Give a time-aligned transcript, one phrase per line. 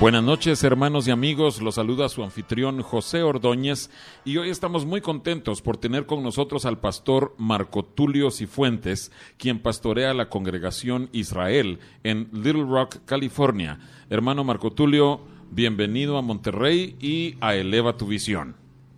[0.00, 3.90] Buenas noches hermanos y amigos, los saluda su anfitrión José Ordóñez
[4.24, 9.60] y hoy estamos muy contentos por tener con nosotros al pastor Marco Tulio Cifuentes, quien
[9.60, 13.78] pastorea la congregación Israel en Little Rock, California.
[14.08, 18.56] Hermano Marco Tulio, bienvenido a Monterrey y a Eleva tu Visión.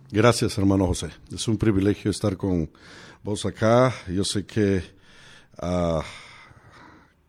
[0.09, 2.69] Gracias hermano José, es un privilegio estar con
[3.23, 4.81] vos acá, yo sé que...
[5.57, 6.01] Ah,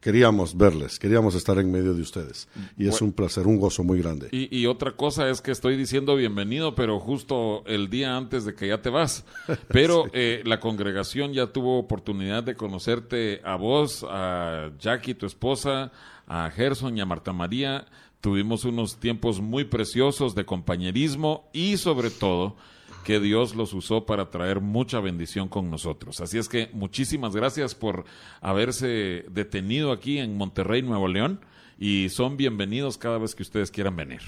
[0.04, 2.46] queríamos verles, queríamos estar en medio de ustedes.
[2.76, 4.28] Y es un placer, un gozo muy grande.
[4.32, 8.68] Y, otra cosa es que estoy diciendo bienvenido, pero justo el día antes de que
[8.68, 9.24] ya te vas.
[9.68, 15.90] Pero eh, la congregación ya tuvo oportunidad de conocerte a vos, a Jackie, tu esposa,
[16.26, 17.86] a Gerson y a Marta María.
[18.20, 22.56] Tuvimos unos tiempos muy preciosos de compañerismo y sobre todo
[23.04, 26.20] que Dios los usó para traer mucha bendición con nosotros.
[26.20, 28.04] Así es que muchísimas gracias por
[28.40, 31.40] haberse detenido aquí en Monterrey, Nuevo León,
[31.78, 34.20] y son bienvenidos cada vez que ustedes quieran venir.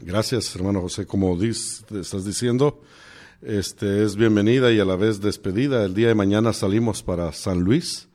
[0.00, 1.06] Gracias, hermano José.
[1.06, 2.82] Como estás diciendo,
[3.42, 5.84] este es bienvenida y a la vez despedida.
[5.84, 8.08] El día de mañana salimos para San Luis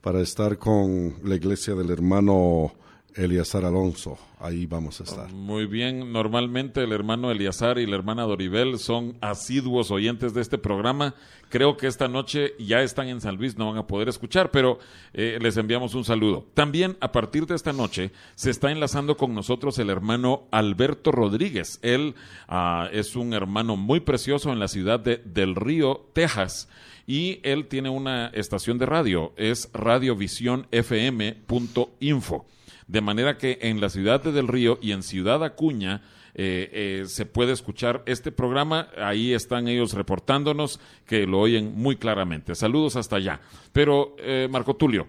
[0.00, 2.72] para estar con la iglesia del hermano
[3.18, 4.16] Eliazar Alonso.
[4.38, 5.32] Ahí vamos a estar.
[5.32, 6.12] Muy bien.
[6.12, 11.16] Normalmente el hermano Eliazar y la hermana Doribel son asiduos oyentes de este programa.
[11.48, 14.78] Creo que esta noche ya están en San Luis, no van a poder escuchar, pero
[15.14, 16.46] eh, les enviamos un saludo.
[16.54, 21.80] También a partir de esta noche se está enlazando con nosotros el hermano Alberto Rodríguez.
[21.82, 22.14] Él
[22.46, 26.68] ah, es un hermano muy precioso en la ciudad de Del Río, Texas
[27.08, 32.46] y él tiene una estación de radio, es radiovisiónfm.info.
[32.88, 36.02] De manera que en la ciudad de Del Río y en Ciudad Acuña
[36.34, 38.88] eh, eh, se puede escuchar este programa.
[38.96, 42.54] Ahí están ellos reportándonos que lo oyen muy claramente.
[42.54, 43.40] Saludos hasta allá.
[43.72, 45.06] Pero, eh, Marco Tulio,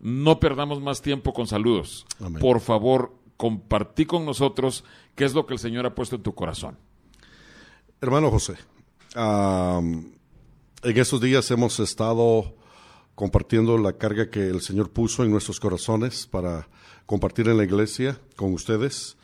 [0.00, 2.06] no perdamos más tiempo con saludos.
[2.40, 4.82] Por favor, compartí con nosotros
[5.14, 6.76] qué es lo que el Señor ha puesto en tu corazón.
[8.00, 8.54] Hermano José,
[9.14, 10.16] en
[10.82, 12.56] estos días hemos estado
[13.14, 16.68] compartiendo la carga que el Señor puso en nuestros corazones para
[17.06, 19.16] compartir en la iglesia con ustedes.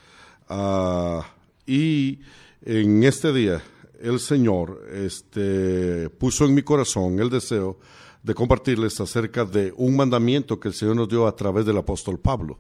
[0.49, 1.27] Ah,
[1.67, 2.21] y
[2.65, 3.63] en este día
[4.01, 7.79] el Señor este, puso en mi corazón el deseo
[8.23, 12.19] de compartirles acerca de un mandamiento que el Señor nos dio a través del apóstol
[12.19, 12.59] Pablo.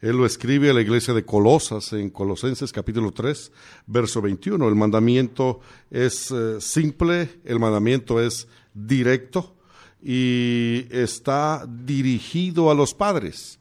[0.00, 3.50] Él lo escribe a la iglesia de Colosas en Colosenses capítulo 3,
[3.86, 4.68] verso 21.
[4.68, 5.60] El mandamiento
[5.90, 9.55] es eh, simple, el mandamiento es directo
[10.02, 13.58] y está dirigido a los padres.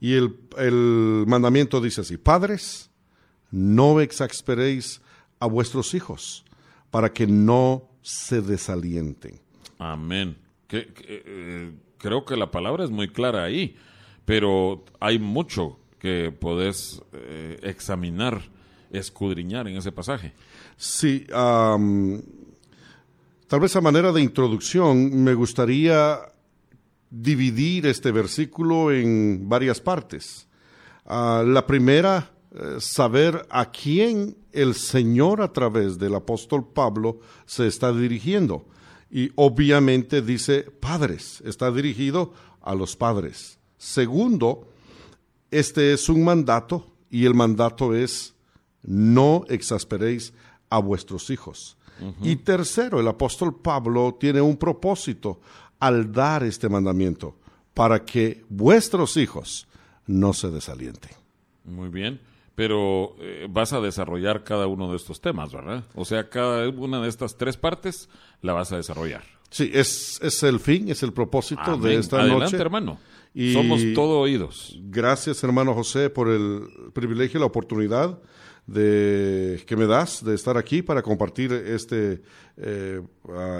[0.00, 2.90] Y el, mandamiento dice así, padres,
[3.50, 5.00] no exasperéis
[5.40, 6.44] a vuestros hijos
[6.90, 9.40] para que no se desalienten.
[9.78, 10.36] Amén.
[10.70, 13.76] Eh, creo que la palabra es muy clara ahí,
[14.24, 18.42] pero hay mucho que podés eh, examinar,
[18.90, 20.32] escudriñar en ese pasaje.
[20.76, 21.26] Sí,
[23.48, 26.20] tal vez a manera de introducción me gustaría
[27.10, 30.46] dividir este versículo en varias partes.
[31.06, 37.66] Ah, la primera, eh, saber a quién el Señor a través del apóstol Pablo se
[37.66, 38.66] está dirigiendo.
[39.10, 43.58] Y obviamente dice padres, está dirigido a los padres.
[43.78, 44.68] Segundo,
[45.50, 48.34] este es un mandato y el mandato es
[48.82, 50.34] no exasperéis
[50.68, 51.77] a vuestros hijos.
[52.22, 55.40] Y tercero, el apóstol Pablo tiene un propósito
[55.80, 57.36] al dar este mandamiento,
[57.74, 59.68] para que vuestros hijos
[60.06, 61.12] no se desalienten.
[61.64, 62.20] Muy bien,
[62.54, 65.84] pero eh, vas a desarrollar cada uno de estos temas, ¿verdad?
[65.94, 68.08] O sea, cada una de estas tres partes
[68.42, 69.22] la vas a desarrollar.
[69.50, 72.56] Sí, es, es el fin, es el propósito de esta Adelante, noche.
[72.56, 72.98] hermano.
[73.52, 74.76] Somos todo oídos.
[74.84, 78.18] Gracias, hermano José, por el privilegio y la oportunidad
[78.68, 82.22] de, que me das de estar aquí para compartir este,
[82.58, 83.02] eh,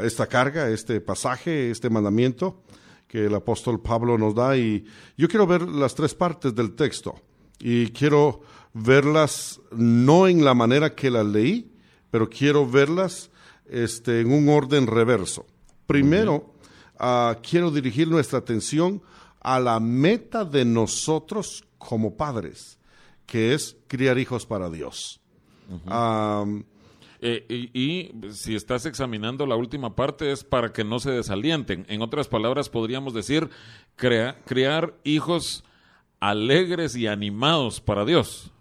[0.05, 2.63] esta carga, este pasaje, este mandamiento
[3.09, 4.57] que el apóstol Pablo nos da.
[4.57, 4.85] Y
[5.17, 7.21] yo quiero ver las tres partes del texto
[7.59, 8.43] y quiero
[8.75, 11.73] verlas no en la manera que las leí,
[12.11, 13.31] pero quiero verlas
[13.67, 15.47] este, en un orden reverso.
[15.87, 16.53] Primero,
[17.01, 19.03] uh, quiero dirigir nuestra atención
[19.41, 22.78] a la meta de nosotros como padres,
[23.29, 25.21] que es criar hijos para Dios.
[25.87, 26.65] Um,
[27.21, 31.85] Eh, y, y si estás examinando la última parte es para que no se desalienten.
[31.89, 33.51] En otras palabras, podríamos decir
[33.97, 35.65] crea- crear hijos
[36.21, 38.53] alegres y animados para Dios.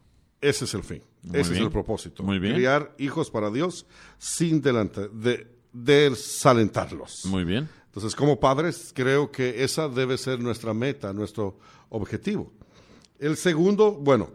[0.42, 1.62] ese es el fin, Muy ese bien.
[1.62, 2.24] es el propósito.
[2.24, 2.56] Muy bien.
[2.56, 3.86] Criar hijos para Dios
[4.18, 7.26] sin delante, de, desalentarlos.
[7.26, 7.70] Muy bien.
[7.86, 11.60] Entonces, como padres, creo que esa debe ser nuestra meta, nuestro
[11.90, 12.52] objetivo.
[13.20, 14.32] El segundo, bueno,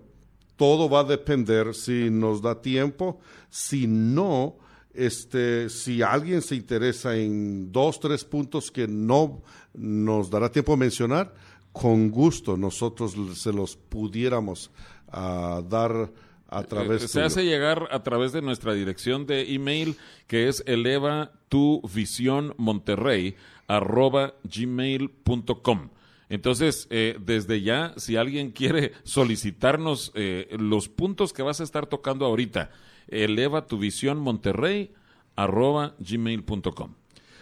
[0.57, 3.21] todo va a depender si nos da tiempo,
[3.51, 4.57] si no,
[4.95, 9.43] este, si alguien se interesa en dos, tres puntos que no
[9.75, 11.35] nos dará tiempo de mencionar,
[11.73, 14.71] con gusto nosotros se los pudiéramos
[15.09, 16.11] ah, dar
[16.49, 19.97] a través Eh, se hace llegar a través de nuestra dirección de email
[20.27, 25.89] que es eleva tu visión monterrey arroba gmail.com.
[26.33, 31.87] Entonces, eh, desde ya, si alguien quiere solicitarnos eh, los puntos que vas a estar
[31.87, 32.71] tocando ahorita,
[33.07, 34.95] eleva tu visión monterrey
[35.37, 36.95] arroba gmail.com.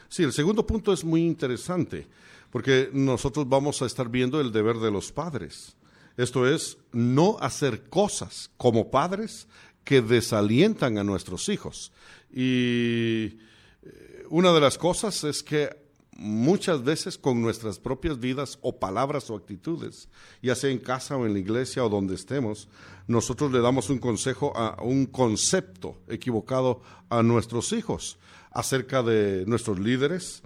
[0.09, 2.09] Sí, el segundo punto es muy interesante,
[2.51, 5.77] porque nosotros vamos a estar viendo el deber de los padres.
[6.17, 9.47] Esto es, no hacer cosas como padres
[9.85, 11.93] que desalientan a nuestros hijos.
[12.35, 13.39] Y
[13.85, 15.80] eh, una de las cosas es que
[16.21, 20.11] muchas veces con nuestras propias vidas o palabras o actitudes,
[20.43, 22.69] ya sea en casa o en la iglesia o donde estemos,
[23.07, 28.19] nosotros le damos un consejo a un concepto equivocado a nuestros hijos
[28.51, 30.43] acerca de nuestros líderes,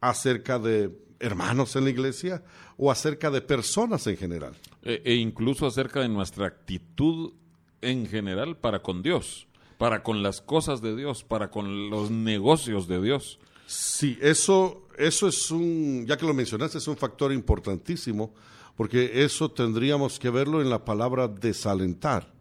[0.00, 2.42] acerca de hermanos en la iglesia
[2.78, 4.54] o acerca de personas en general.
[4.82, 7.34] E, e incluso acerca de nuestra actitud
[7.82, 9.46] en general para con Dios,
[9.76, 13.38] para con las cosas de Dios, para con los negocios de Dios.
[13.70, 18.32] Sí, eso, eso es un, ya que lo mencionaste, es un factor importantísimo,
[18.74, 22.32] porque eso tendríamos que verlo en la palabra desalentar.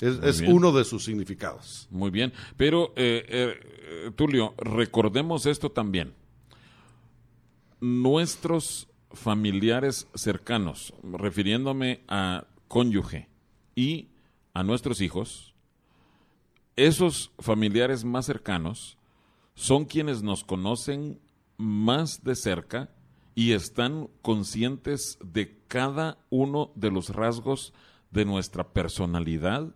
[0.00, 1.88] Es, uno de sus significados.
[1.90, 6.14] Muy bien, pero eh, eh, Tulio, recordemos esto también.
[7.80, 13.28] Nuestros familiares cercanos, refiriéndome a cónyuge
[13.74, 14.10] y
[14.54, 15.52] a nuestros hijos,
[16.76, 18.95] esos familiares más cercanos
[19.56, 21.18] son quienes nos conocen
[21.56, 22.90] más de cerca
[23.34, 27.72] y están conscientes de cada uno de los rasgos
[28.10, 29.74] de nuestra personalidad,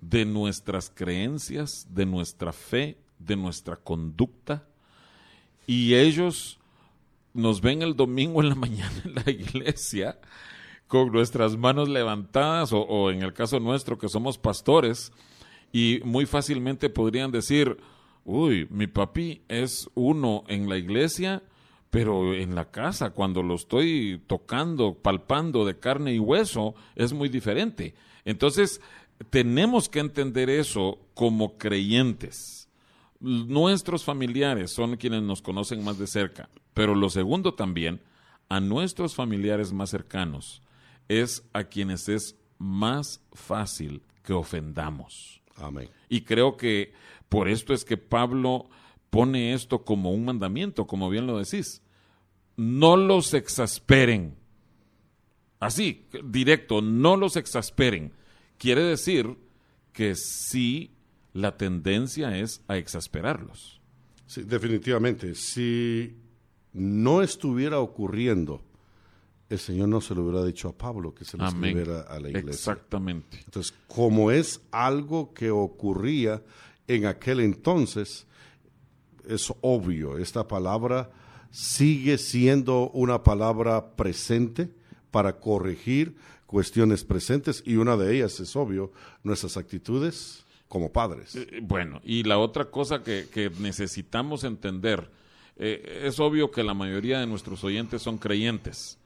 [0.00, 4.66] de nuestras creencias, de nuestra fe, de nuestra conducta.
[5.66, 6.58] Y ellos
[7.34, 10.18] nos ven el domingo en la mañana en la iglesia
[10.86, 15.12] con nuestras manos levantadas o, o en el caso nuestro que somos pastores
[15.72, 17.78] y muy fácilmente podrían decir,
[18.24, 21.42] uy, mi papi es uno en la iglesia,
[21.90, 27.28] pero en la casa, cuando lo estoy tocando, palpando de carne y hueso, es muy
[27.28, 27.94] diferente.
[28.24, 28.80] Entonces,
[29.30, 32.68] tenemos que entender eso como creyentes.
[33.20, 38.00] Nuestros familiares son quienes nos conocen más de cerca, pero lo segundo también,
[38.48, 40.62] a nuestros familiares más cercanos
[41.08, 45.37] es a quienes es más fácil que ofendamos.
[45.60, 45.88] Amén.
[46.08, 46.92] Y creo que
[47.28, 48.68] por esto es que Pablo
[49.10, 51.82] pone esto como un mandamiento, como bien lo decís.
[52.56, 54.36] No los exasperen.
[55.60, 58.12] Así, directo, no los exasperen.
[58.58, 59.36] Quiere decir
[59.92, 60.92] que sí
[61.32, 63.80] la tendencia es a exasperarlos.
[64.26, 65.34] Sí, definitivamente.
[65.34, 66.16] Si
[66.72, 68.62] no estuviera ocurriendo,
[69.48, 71.76] el Señor no se lo hubiera dicho a Pablo que se lo Amén.
[71.76, 72.50] escribiera a la iglesia.
[72.72, 73.38] Exactamente.
[73.44, 76.42] Entonces, como es algo que ocurría
[76.86, 78.26] en aquel entonces,
[79.26, 81.10] es obvio, esta palabra
[81.50, 84.70] sigue siendo una palabra presente
[85.10, 90.44] para corregir cuestiones presentes y una de ellas es obvio, nuestras actitudes.
[90.68, 91.34] como padres.
[91.34, 95.10] Eh, bueno, y la otra cosa que, que necesitamos entender,
[95.56, 98.97] eh, es obvio que la mayoría de nuestros oyentes son creyentes.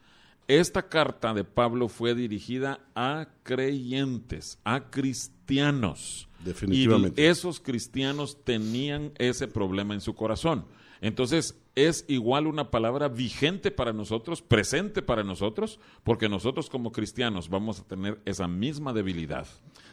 [0.61, 6.29] Esta carta de Pablo fue dirigida a creyentes, a cristianos.
[6.45, 7.23] Definitivamente.
[7.23, 10.67] Y esos cristianos tenían ese problema en su corazón.
[11.01, 17.49] Entonces, es igual una palabra vigente para nosotros, presente para nosotros, porque nosotros como cristianos
[17.49, 19.47] vamos a tener esa misma debilidad.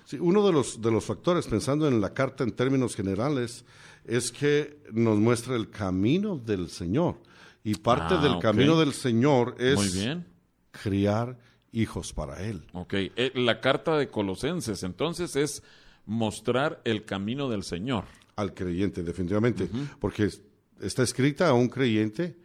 [0.04, 3.64] Sí, uno de los, de los factores, pensando en la carta en términos generales,
[4.04, 7.16] es que nos muestra el camino del Señor.
[7.64, 10.26] Y parte Ah, del camino del Señor es Muy bien.
[10.82, 11.38] Criar
[11.72, 12.64] hijos para Él.
[12.74, 15.64] Ok, eh, la carta de Colosenses entonces es
[16.06, 18.06] mostrar el camino del Señor.
[18.36, 19.70] al creyente, definitivamente,
[20.00, 20.42] porque es-
[20.80, 22.38] está escrita a un creyente,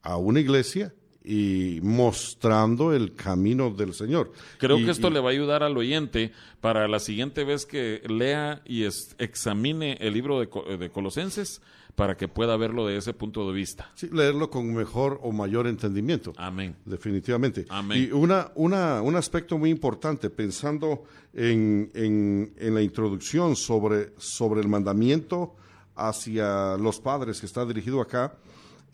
[0.00, 4.32] a una iglesia y mostrando el camino del Señor.
[4.58, 7.64] Creo Y- que esto y- le va a ayudar al oyente para la siguiente vez
[7.64, 11.62] que lea y es- examine el libro de, de Colosenses
[11.94, 13.90] para que pueda verlo de ese punto de vista.
[13.94, 16.32] sí, leerlo con mejor o mayor entendimiento.
[16.36, 16.74] Amén.
[16.84, 17.64] Definitivamente.
[17.68, 18.02] Amén.
[18.08, 24.60] Y una, una, un aspecto muy importante, pensando en, en- en la introducción sobre, sobre
[24.60, 25.54] el mandamiento
[25.96, 28.34] hacia los padres que está dirigido acá,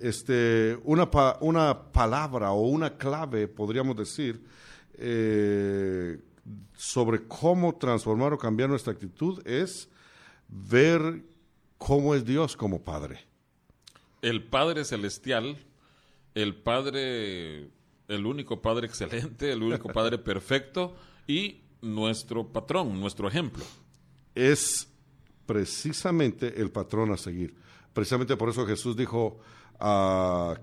[0.01, 4.43] este, una, pa- una palabra o una clave, podríamos decir,
[4.95, 6.19] eh,
[6.75, 9.89] sobre cómo transformar o cambiar nuestra actitud es
[10.49, 11.23] ver
[11.79, 13.21] cómo es Dios como Padre.
[14.23, 15.57] El Padre Celestial,
[16.35, 17.69] el Padre,
[18.09, 20.95] el único Padre excelente, el único Padre perfecto
[21.27, 23.65] y nuestro patrón, nuestro ejemplo.
[24.35, 24.87] es
[25.47, 27.55] precisamente el patrón a seguir.
[27.93, 29.39] Precisamente por eso Jesús dijo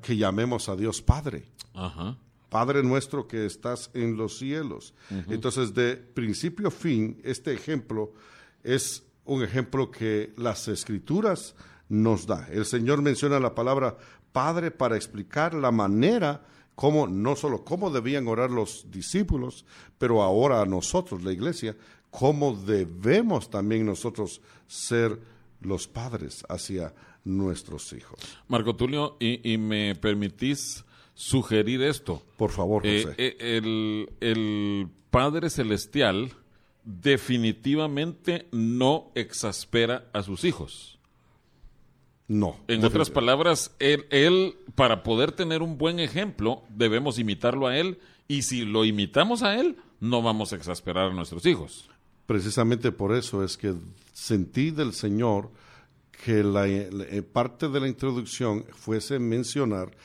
[0.02, 1.46] que llamemos a Dios Padre.
[1.74, 2.18] Ajá.
[2.50, 4.94] Padre nuestro que estás en los cielos.
[5.30, 8.14] Entonces, de principio a fin, este ejemplo
[8.64, 11.56] es un ejemplo que las escrituras
[11.90, 12.48] nos da.
[12.52, 13.98] El Señor menciona la palabra
[14.32, 16.46] Padre para explicar la manera
[16.76, 19.66] cómo, no solo cómo debían orar los discípulos,
[19.98, 21.76] pero ahora a nosotros, la iglesia,
[22.12, 25.20] cómo debemos también nosotros ser
[25.62, 26.94] los padres hacia
[27.27, 28.19] nuestros hijos.
[28.48, 32.22] Marco Tulio, y, y me permitís sugerir esto.
[32.38, 33.15] Por favor, Eh, José.
[33.17, 36.31] eh, el, el Padre Celestial
[36.84, 40.98] definitivamente no exaspera a sus hijos.
[42.29, 42.57] no.
[42.67, 48.00] En otras palabras, él, él, para poder tener un buen ejemplo, debemos imitarlo a él,
[48.27, 51.89] y si lo imitamos a él, no vamos a exasperar a nuestros hijos.
[52.25, 53.74] Precisamente por eso es que
[54.13, 55.50] sentí del Señor
[56.24, 59.96] que la, la- eh, parte de la introducción fuese mencionar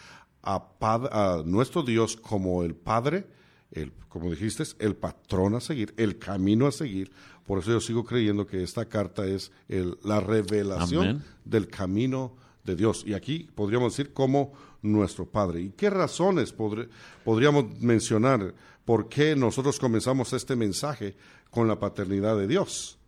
[0.42, 3.26] a, pad- a nuestro Dios como el Padre,
[3.71, 7.11] el, como dijiste, el patrón a seguir, el camino a seguir.
[7.47, 11.23] Por eso yo sigo creyendo que esta carta es el- la revelación Amén.
[11.45, 13.04] del camino de Dios.
[13.07, 14.52] Y aquí podríamos decir como
[14.83, 15.61] nuestro Padre.
[15.62, 16.52] ¿Y qué razones
[17.25, 18.54] podríamos mencionar
[18.85, 21.16] por qué nosotros comenzamos este mensaje
[21.50, 22.99] con la paternidad de Dios?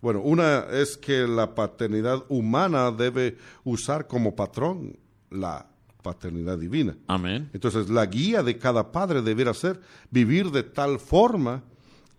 [0.00, 4.98] Bueno, una es que la paternidad humana debe usar como patrón
[5.30, 5.66] la
[6.02, 6.96] paternidad divina.
[7.06, 7.50] Amén.
[7.52, 9.80] Entonces, la guía de cada padre debiera ser
[10.10, 11.62] vivir de tal forma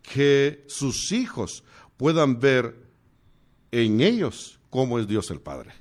[0.02, 1.64] que sus hijos
[1.98, 2.76] puedan ver
[3.72, 5.72] en ellos cómo es Dios el Padre.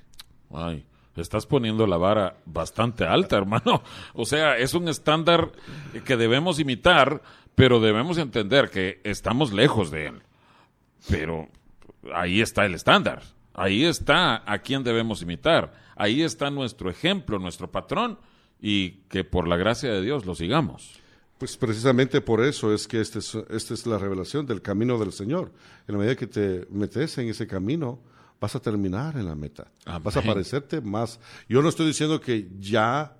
[0.51, 3.83] Ay, estás poniendo la vara bastante alta, hermano.
[4.13, 5.51] O sea, es un estándar
[6.05, 7.21] que debemos imitar,
[7.55, 10.21] pero debemos entender que estamos lejos de él.
[11.09, 11.49] Pero
[12.13, 13.23] ahí está el estándar.
[13.53, 15.73] Ahí está a quién debemos imitar.
[15.95, 18.17] Ahí está nuestro ejemplo, nuestro patrón,
[18.61, 20.93] y que por la gracia de Dios lo sigamos.
[21.37, 25.11] Pues precisamente por eso es que este es- esta es la revelación del camino del
[25.11, 25.51] Señor.
[25.87, 27.99] En la medida que te metes en ese camino,
[28.39, 29.67] vas a terminar en la meta.
[29.85, 30.03] Amén.
[30.03, 31.19] Vas a parecerte más.
[31.49, 33.17] Yo no estoy diciendo que ya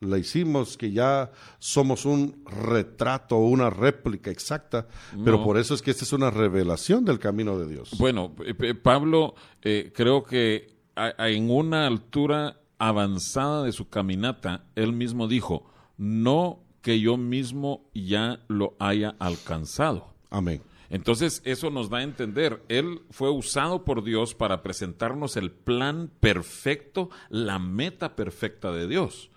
[0.00, 4.88] la hicimos, que ya somos un retrato una réplica exacta,
[5.24, 7.90] pero por eso es que esta es una revelación del camino de Dios.
[7.98, 13.90] Bueno, eh, eh, Pablo eh, creo que a- a- en una altura avanzada de su
[13.90, 20.14] caminata, él mismo dijo, no que yo mismo ya lo haya alcanzado.
[20.30, 20.62] Amén.
[20.88, 26.10] Entonces eso nos da a entender, él fue usado por Dios para presentarnos el plan
[26.20, 29.30] perfecto, la meta perfecta de Dios.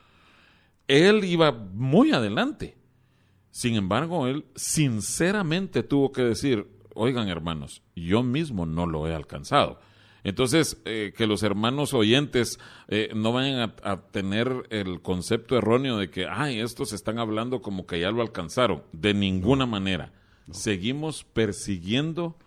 [0.87, 2.77] Él iba muy adelante.
[3.51, 9.79] Sin embargo, él sinceramente tuvo que decir, oigan hermanos, yo mismo no lo he alcanzado.
[10.23, 15.97] Entonces, eh, que los hermanos oyentes eh, no vayan a, a tener el concepto erróneo
[15.97, 18.83] de que, ay, estos están hablando como que ya lo alcanzaron.
[18.93, 20.13] De ninguna manera.
[20.51, 22.37] Seguimos persiguiendo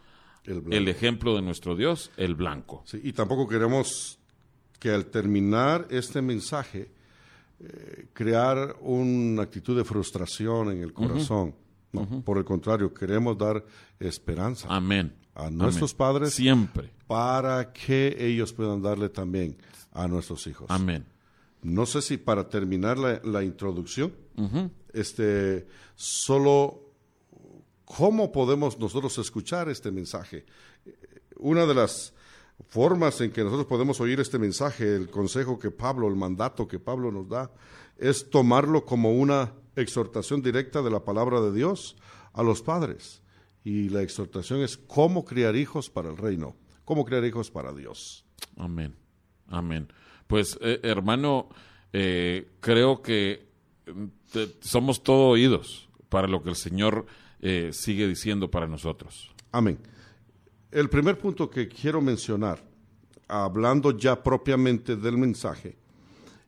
[0.45, 2.83] El ejemplo de nuestro Dios, el blanco.
[2.87, 4.19] Sí, y tampoco queremos
[4.79, 6.91] que al terminar este mensaje
[7.61, 11.55] eh, crear una actitud de frustración en el corazón.
[11.93, 13.65] No, por el contrario, queremos dar
[13.99, 15.15] esperanza Amén.
[15.35, 15.97] a nuestros Amén.
[15.99, 16.91] padres Siempre.
[17.07, 19.57] para que ellos puedan darle también
[19.93, 20.67] a nuestros hijos.
[20.69, 21.07] Amén.
[21.63, 24.13] No sé si para terminar la, la introducción,
[24.93, 26.93] este, solo
[27.87, 30.45] cómo podemos nosotros escuchar este mensaje.
[31.39, 32.13] Una de las
[32.69, 36.79] formas en que nosotros podemos oír este mensaje, el consejo que Pablo, el mandato que
[36.79, 37.51] Pablo nos da,
[37.99, 41.97] es tomarlo como una exhortación directa de la palabra de Dios
[42.33, 43.23] a los padres.
[43.65, 48.25] Y la exhortación es cómo criar hijos para el reino, cómo criar hijos para Dios.
[48.57, 48.95] Amén.
[49.49, 49.89] Amén.
[50.27, 51.49] Pues, eh, hermano,
[51.93, 53.49] eh, creo que
[53.87, 57.07] mm, te- somos todo oídos para lo que el Señor
[57.41, 59.31] eh, sigue diciendo para nosotros.
[59.53, 59.79] Amén.
[60.71, 62.63] El primer punto que quiero mencionar,
[63.29, 65.77] hablando ya propiamente del mensaje,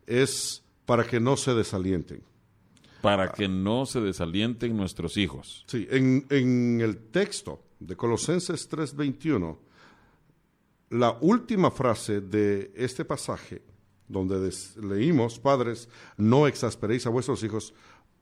[0.07, 2.23] es para que no se desalienten.
[3.03, 5.65] Para que no se desalienten nuestros hijos.
[5.69, 9.57] Sí, en, en el texto de Colosenses 3:21,
[10.91, 13.63] la última frase de este pasaje,
[14.09, 14.51] donde
[14.83, 17.75] leímos, padres, no exasperéis a vuestros hijos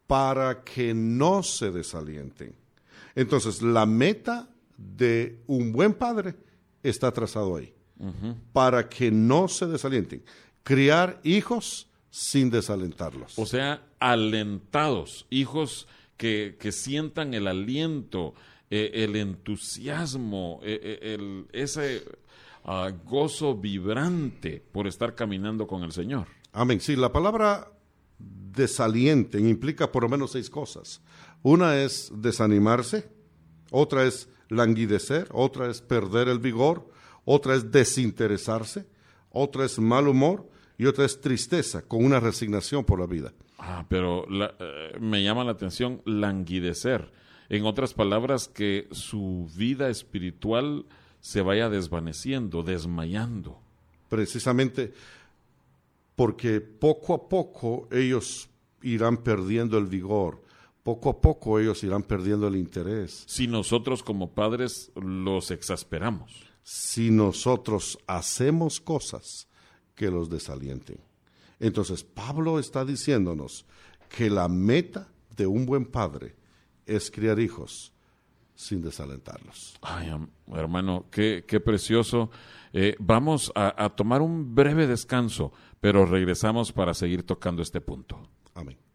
[0.06, 2.54] para que no se desalienten.
[3.14, 6.34] Entonces, la meta de un buen padre
[6.82, 7.72] está trazado ahí,
[8.52, 10.22] para que no se desalienten.
[10.62, 13.38] Criar hijos sin desalentarlos.
[13.38, 18.34] O sea, alentados, hijos que, que sientan el aliento,
[18.70, 22.02] eh, el entusiasmo, eh, eh, el- ese
[22.64, 26.26] ah, gozo vibrante por estar caminando con el Señor.
[26.52, 26.80] Amén.
[26.80, 27.70] Sí, la palabra
[28.18, 31.00] desalienten implica por lo menos seis cosas.
[31.42, 33.08] Una es desanimarse,
[33.70, 36.88] otra es languidecer, otra es perder el vigor,
[37.24, 38.86] otra es desinteresarse,
[39.30, 40.48] otra es mal humor
[40.78, 43.32] y otra es tristeza con una resignación por la vida.
[43.58, 47.10] Ah, pero la- eh, me llama la atención languidecer.
[47.48, 50.84] En otras palabras, que su vida espiritual
[51.20, 53.58] se vaya desvaneciendo, desmayando.
[54.08, 54.92] Precisamente
[56.14, 58.48] porque poco a poco ellos
[58.82, 60.42] irán perdiendo el vigor,
[60.86, 63.24] poco a poco ellos irán perdiendo el interés.
[63.26, 66.46] Si nosotros como padres los exasperamos.
[66.62, 69.48] si nosotros hacemos cosas
[69.96, 70.98] que los desalienten.
[71.58, 73.66] Entonces, Pablo está diciéndonos
[74.08, 76.36] que la meta de un buen padre
[76.86, 77.92] es criar hijos
[78.54, 79.76] sin desalentarlos.
[79.82, 80.12] Ay,
[80.54, 82.30] hermano, qué, qué precioso.
[82.72, 88.28] Eh, vamos a, a tomar un breve descanso, pero regresamos para seguir tocando este punto.
[88.54, 88.85] Amén.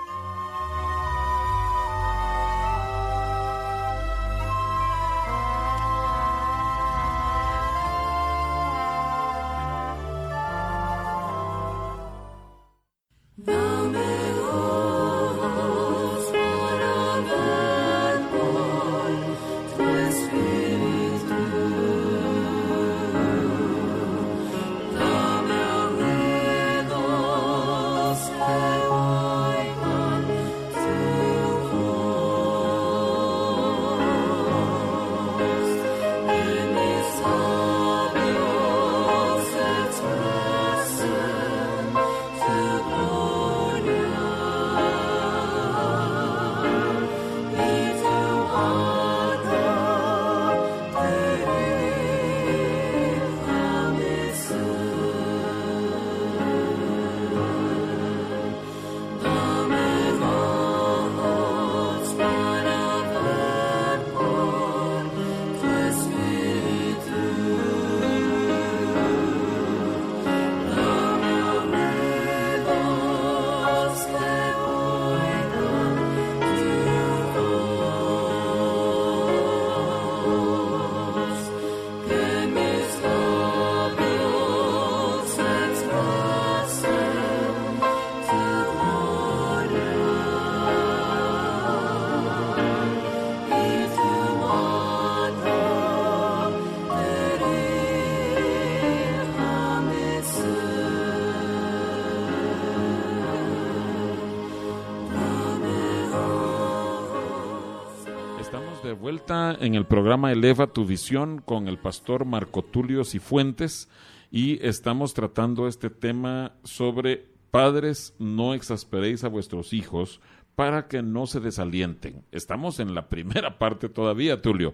[109.60, 113.90] en el programa Eleva tu visión con el pastor Marco Tulio Cifuentes
[114.32, 120.20] y estamos tratando este tema sobre padres no exasperéis a vuestros hijos
[120.56, 122.24] para que no se desalienten.
[122.32, 124.74] Estamos en la primera parte todavía, Tulio.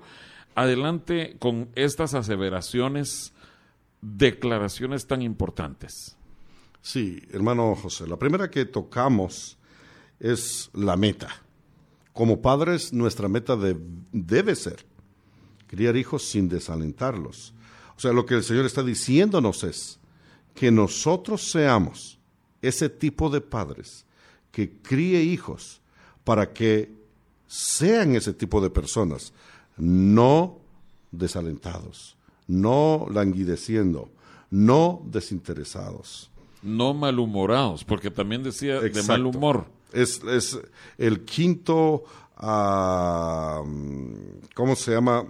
[0.56, 3.34] Adelante con estas aseveraciones,
[4.02, 6.18] declaraciones tan importantes.
[6.82, 9.58] Sí, hermano José, la primera que tocamos
[10.20, 11.43] es la meta.
[12.14, 13.58] Como padres, nuestra meta
[14.12, 14.86] debe ser
[15.68, 17.54] criar hijos sin desalentarlos.
[17.98, 20.00] O sea, lo que el Señor está diciéndonos es
[20.54, 22.20] que nosotros seamos
[22.62, 24.06] ese tipo de padres
[24.52, 25.82] que críe hijos
[26.24, 26.92] para que
[27.48, 29.34] sean ese tipo de personas,
[29.78, 30.60] no
[31.12, 32.16] desalentados,
[32.48, 34.10] no languideciendo,
[34.52, 36.30] no desinteresados.
[36.62, 39.66] No malhumorados, porque también decía de mal humor.
[39.94, 40.60] Es,
[40.98, 42.04] el quinto,
[42.42, 43.66] uh,
[44.54, 45.26] ¿cómo se llama?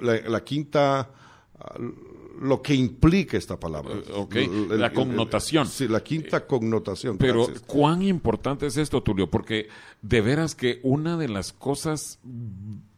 [0.00, 1.10] La, quinta,
[2.40, 3.94] lo que implica esta palabra.
[4.34, 5.66] Eh, la connotación.
[5.66, 7.18] sí, la quinta connotación.
[7.18, 9.68] Pero cuán importante es esto, Tulio, porque
[10.02, 12.18] de veras que una de las cosas,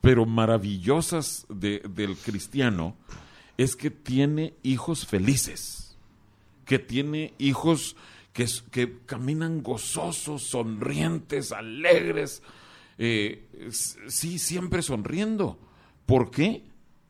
[0.01, 2.97] pero maravillosas del cristiano,
[3.57, 5.97] es que tiene hijos felices,
[6.65, 7.95] que tiene hijos
[8.33, 12.43] que, que caminan gozosos, sonrientes, alegres,
[12.99, 15.59] eh, sí, siempre sonriendo.
[16.07, 16.64] ¿Por qué?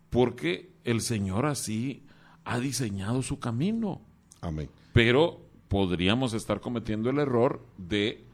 [0.09, 2.04] Porque el Señor así
[2.44, 4.00] ha diseñado su camino.
[4.40, 4.70] Amén.
[4.92, 8.24] Pero podríamos estar cometiendo el error de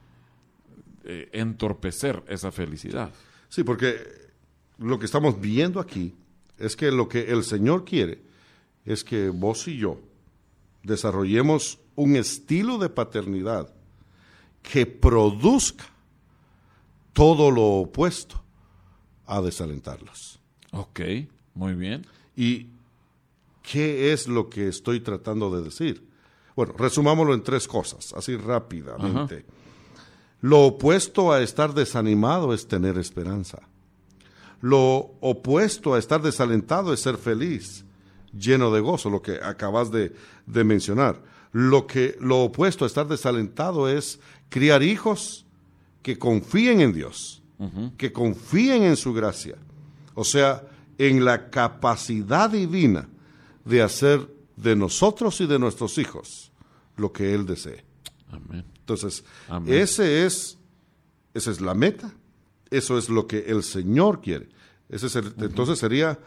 [1.04, 3.12] eh, entorpecer esa felicidad.
[3.48, 3.96] Sí, porque
[4.78, 6.14] lo que estamos viendo aquí
[6.58, 8.20] es que lo que el Señor quiere
[8.84, 10.00] es que vos y yo
[10.82, 13.72] desarrollemos un estilo de paternidad
[14.62, 15.84] que produzca
[17.12, 18.42] todo lo opuesto
[19.26, 20.38] a desalentarlos.
[20.72, 21.00] Ok,
[21.54, 22.06] muy bien.
[22.36, 22.68] ¿Y
[23.62, 26.06] qué es lo que estoy tratando de decir?
[26.54, 29.44] Bueno, resumámoslo en tres cosas, así rápidamente.
[30.40, 33.60] Lo opuesto a estar desanimado es tener esperanza.
[34.60, 37.84] Lo opuesto a estar desalentado es ser feliz,
[38.32, 40.14] lleno de gozo, lo que acabas de,
[40.46, 41.22] de mencionar.
[41.58, 45.46] Lo, que, lo opuesto a estar desalentado es criar hijos
[46.02, 47.40] que confíen en Dios,
[47.96, 49.56] que confíen en su gracia,
[50.12, 53.08] o sea, en la capacidad divina
[53.64, 56.52] de hacer de nosotros y de nuestros hijos
[56.98, 57.86] lo que Él desee.
[58.80, 59.24] Entonces,
[59.66, 60.58] ese es,
[61.32, 62.12] esa es la meta,
[62.70, 64.50] eso es lo que el Señor quiere.
[64.90, 66.18] Ese es Entonces sería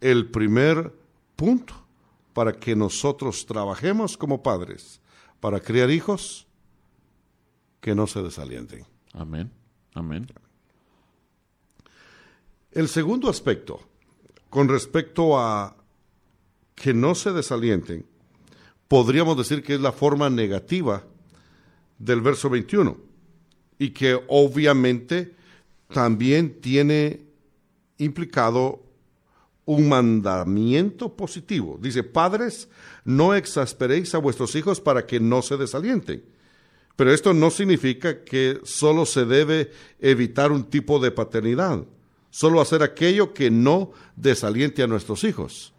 [0.00, 0.94] el primer
[1.34, 1.87] punto
[2.38, 5.00] para que nosotros trabajemos como padres
[5.40, 6.46] para criar hijos
[7.80, 8.86] que no se desalienten.
[9.12, 9.50] Amén.
[9.92, 10.28] Amén.
[12.70, 13.80] El segundo aspecto,
[14.50, 15.76] con respecto a
[16.76, 18.06] que no se desalienten,
[18.86, 21.02] podríamos decir que es la forma negativa
[21.98, 22.98] del verso 21
[23.80, 25.34] y que obviamente
[25.88, 27.20] también tiene
[27.96, 28.84] implicado
[29.68, 31.78] un mandamiento positivo.
[31.78, 32.70] Dice, padres,
[33.04, 36.24] no exasperéis a vuestros hijos para que no se desalienten.
[36.96, 41.84] Pero esto no significa que solo se debe evitar un tipo de paternidad,
[42.30, 45.74] solo hacer aquello que no desaliente a nuestros hijos.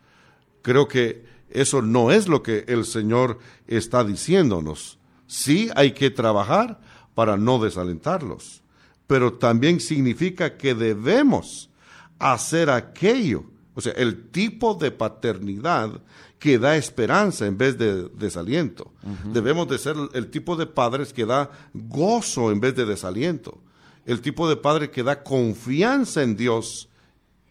[0.61, 4.99] Creo que eso no es lo que el Señor está diciéndonos.
[5.25, 6.79] Sí hay que trabajar
[7.15, 8.61] para no desalentarlos,
[9.07, 11.71] pero también significa que debemos
[12.19, 13.45] hacer aquello
[13.79, 16.01] o sea, el tipo de paternidad
[16.37, 18.91] que da esperanza en vez de desaliento.
[19.31, 23.61] Debemos de ser el tipo de padres que da gozo en vez de desaliento.
[24.05, 26.89] El tipo de padre que da confianza en Dios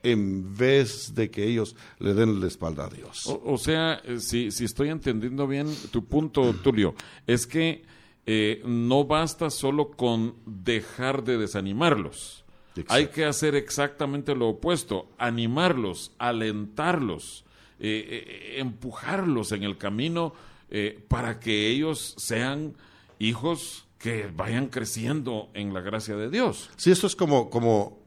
[0.03, 3.25] en vez de que ellos le den la espalda a Dios.
[3.27, 6.95] O, sea, eh, si, si, estoy entendiendo bien tu punto, Tulio,
[7.27, 7.85] es que
[8.27, 12.45] eh, no basta solo con dejar de desanimarlos
[12.89, 17.45] hay que hacer exactamente lo opuesto, animarlos, alentarlos,
[17.81, 20.35] eh, eh, empujarlos en el camino
[20.71, 22.75] eh, para que ellos sean
[23.19, 26.71] hijos que vayan creciendo en la gracia de Dios.
[26.77, 27.99] Sí, esto es como, como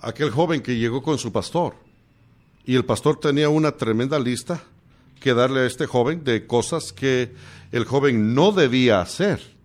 [0.00, 1.74] aquel joven que llegó con su pastor
[2.64, 4.62] y el pastor tenía una tremenda lista
[5.20, 7.34] que darle a este joven de cosas que
[7.72, 9.55] el joven no debía hacer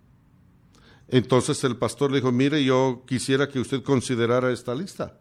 [1.12, 5.18] entonces el pastor le dijo, mire, yo quisiera que usted considerara esta lista.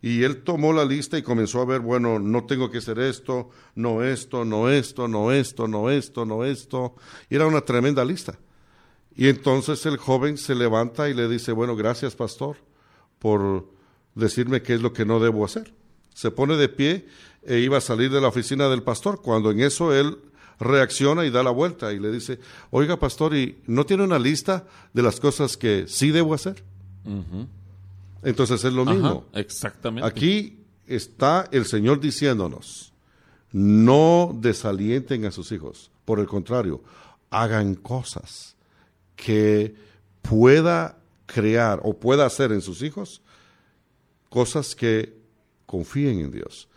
[0.00, 3.50] Y él tomó la lista y comenzó a ver, bueno, no tengo que hacer esto,
[3.74, 6.94] no esto, no esto, no esto, no esto, no esto.
[7.28, 8.38] Era una tremenda lista.
[9.16, 12.56] Y entonces el joven se levanta y le dice, bueno, gracias pastor
[13.18, 13.68] por
[14.14, 15.74] decirme qué es lo que no debo hacer.
[16.14, 17.06] Se pone de pie
[17.42, 20.18] e iba a salir de la oficina del pastor, cuando en eso él
[20.62, 22.38] reacciona y da la vuelta y le dice,
[22.70, 26.62] oiga pastor, ¿y no tiene una lista de las cosas que sí debo hacer?
[28.22, 29.24] Entonces es lo mismo.
[29.32, 30.06] exactamente.
[30.08, 32.92] Aquí está el Señor diciéndonos,
[33.52, 36.82] no desalienten a sus hijos, por el contrario,
[37.30, 38.56] hagan cosas
[39.16, 39.74] que
[40.22, 43.22] pueda crear o pueda hacer en sus hijos
[44.28, 45.14] cosas que
[45.66, 46.68] confíen en Dios.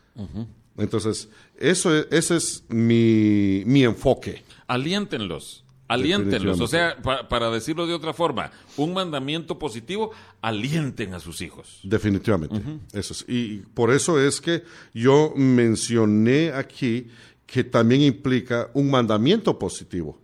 [0.77, 4.43] Entonces, eso es, ese es mi, mi enfoque.
[4.67, 5.65] Aliéntenlos.
[5.87, 6.97] Aliéntenlos, o sea,
[7.29, 10.09] para decirlo de otra forma, un mandamiento positivo,
[10.41, 11.79] alienten a sus hijos.
[11.83, 12.59] Definitivamente,
[12.93, 13.23] eso es.
[13.27, 14.63] Y por eso es que
[14.95, 17.07] yo mencioné aquí
[17.45, 20.19] que también implica un mandamiento positivo,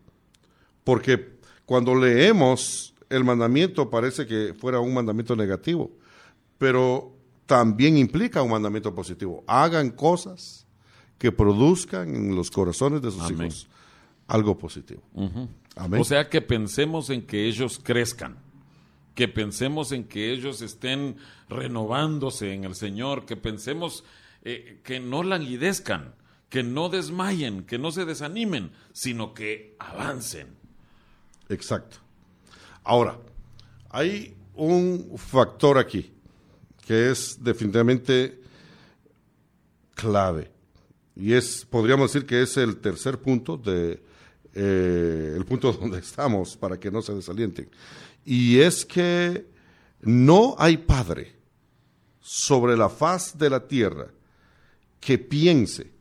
[0.84, 5.92] porque cuando leemos el mandamiento parece que fuera un mandamiento negativo,
[6.58, 7.16] pero
[7.46, 9.44] también implica un mandamiento positivo.
[9.46, 10.61] Hagan cosas
[11.22, 13.68] que produzcan en los corazones de sus hijos
[14.26, 15.04] algo positivo.
[15.78, 18.40] O sea, que pensemos en que ellos crezcan,
[19.14, 24.04] que pensemos en que ellos estén renovándose en el Señor, que pensemos
[24.42, 26.16] eh, que no languidezcan,
[26.50, 30.48] que no desmayen, que no se desanimen, sino que avancen.
[31.50, 31.98] Exacto.
[32.84, 33.20] Ahora,
[33.92, 36.12] hay un factor aquí
[36.84, 38.42] que es definitivamente
[39.94, 40.52] clave.
[41.16, 44.02] Y es, podríamos decir que es el tercer punto de
[44.54, 47.70] eh, el punto donde estamos para que no se desalienten.
[48.26, 49.48] Y es que
[50.02, 51.36] no hay padre
[52.20, 54.08] sobre la faz de la tierra
[55.00, 55.92] que piense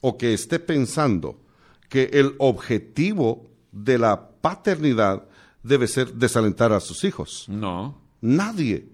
[0.00, 1.40] o que esté pensando
[1.88, 5.26] que el objetivo de la paternidad
[5.62, 7.44] debe ser desalentar a sus hijos.
[7.48, 8.00] No.
[8.20, 8.88] Nadie.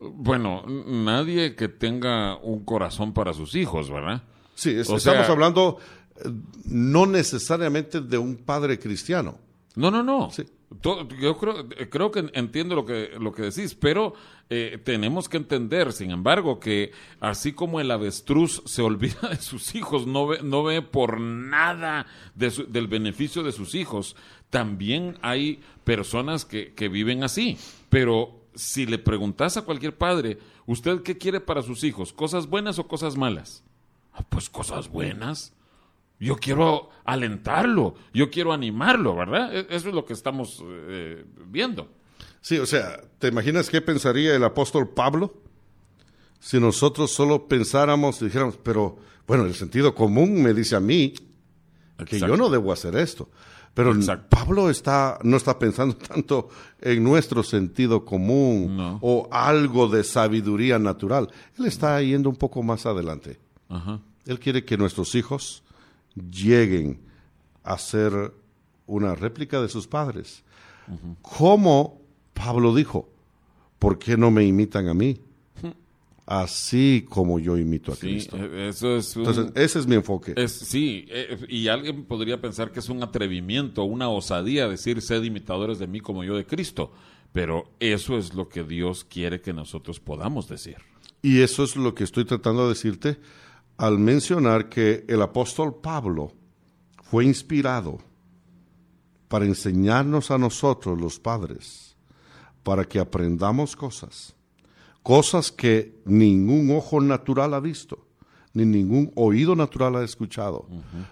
[0.00, 4.22] Bueno, nadie que tenga un corazón para sus hijos, ¿verdad?
[4.54, 5.78] Sí, estamos hablando
[6.64, 9.38] no necesariamente de un padre cristiano.
[9.76, 10.30] No, no, no.
[10.82, 14.14] yo creo, creo que entiendo lo que, lo que decís, pero
[14.48, 19.74] eh, tenemos que entender, sin embargo, que así como el avestruz se olvida de sus
[19.74, 24.16] hijos, no ve, no ve por nada del beneficio de sus hijos,
[24.50, 27.56] también hay personas que, que viven así.
[27.88, 32.12] Pero si le preguntas a cualquier padre, ¿usted qué quiere para sus hijos?
[32.12, 33.62] ¿Cosas buenas o cosas malas?
[34.12, 35.52] Ah, pues cosas buenas.
[36.18, 39.54] Yo quiero alentarlo, yo quiero animarlo, ¿verdad?
[39.54, 41.88] E-, eso es lo que estamos eh, viendo.
[42.42, 45.34] Sí, o sea, ¿te imaginas qué pensaría el apóstol Pablo
[46.38, 51.14] si nosotros solo pensáramos y dijéramos, pero bueno, el sentido común me dice a mí
[52.06, 53.28] que yo no debo hacer esto?
[53.74, 53.94] Pero
[54.28, 56.48] Pablo está, no está pensando tanto
[56.80, 61.28] en nuestro sentido común o algo de sabiduría natural.
[61.58, 63.38] Él está yendo un poco más adelante.
[64.26, 65.62] Él quiere que nuestros hijos
[66.30, 67.00] lleguen
[67.62, 68.34] a ser
[68.86, 70.42] una réplica de sus padres.
[71.22, 72.00] Como
[72.34, 73.08] Pablo dijo,
[73.78, 75.20] ¿por qué no me imitan a mí?
[76.30, 78.36] Así como yo imito a Cristo.
[78.36, 80.32] Eh, eso es Entonces, ese es mi enfoque.
[80.36, 85.24] Es, sí, eh, y alguien podría pensar que es un atrevimiento, una osadía decir, sed
[85.24, 86.92] imitadores de mí como yo de Cristo.
[87.32, 90.76] Pero eso es lo que Dios quiere que nosotros podamos decir.
[91.20, 93.18] Y eso es lo que estoy tratando de decirte
[93.76, 96.32] al mencionar que el apóstol Pablo
[97.02, 97.98] fue inspirado
[99.26, 101.96] para enseñarnos a nosotros los padres,
[102.62, 104.36] para que aprendamos cosas,
[105.02, 108.06] cosas que ningún ojo natural ha visto,
[108.52, 110.66] ni ningún oído natural ha escuchado,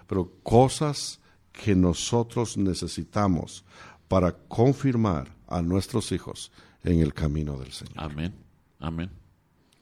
[0.07, 1.19] pero cosas
[1.51, 3.65] que nosotros necesitamos
[4.07, 6.51] para confirmar a nuestros hijos
[6.83, 7.95] en el camino del Señor.
[7.97, 8.33] Amén.
[8.79, 9.09] Amén.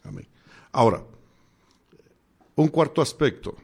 [0.03, 0.27] Amén.
[0.71, 1.03] Ahora,
[2.55, 3.55] un cuarto aspecto.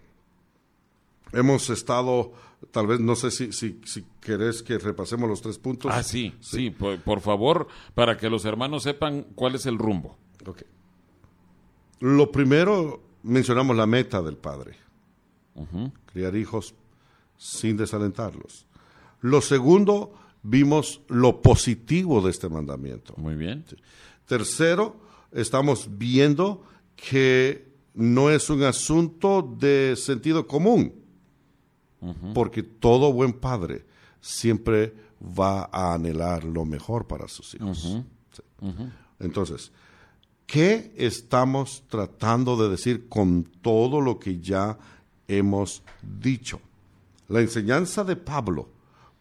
[1.32, 2.32] Hemos estado,
[2.72, 5.92] tal vez, no sé si, si, si querés que repasemos los tres puntos.
[5.94, 10.18] Ah, sí, sí, por, favor, para que los hermanos sepan cuál es el rumbo.
[10.46, 10.68] Okay.
[12.00, 14.76] Lo primero, mencionamos la meta del Padre.
[16.06, 16.74] Criar hijos
[17.38, 18.66] sin desalentarlos.
[19.22, 23.14] Lo segundo, vimos lo positivo de este mandamiento.
[23.18, 23.64] Muy bien.
[24.26, 24.98] Tercero,
[25.32, 26.64] estamos viendo
[26.96, 30.94] que no es un asunto de sentido común,
[32.34, 33.86] porque todo buen padre
[34.20, 38.02] siempre va a anhelar lo mejor para sus hijos.
[39.20, 39.72] Entonces,
[40.46, 44.78] ¿qué estamos tratando de decir con todo lo que ya
[45.28, 46.60] hemos dicho?
[47.30, 48.70] La enseñanza de Pablo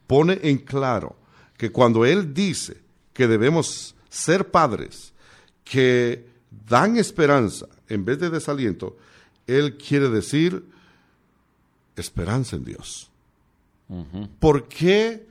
[0.06, 1.16] pone en claro
[1.56, 2.76] que cuando él dice
[3.12, 5.12] que debemos ser padres,
[5.64, 6.26] que
[6.68, 8.96] dan esperanza en vez de desaliento,
[9.46, 10.64] él quiere decir
[11.96, 13.10] esperanza en Dios.
[14.40, 15.26] ¿Por qué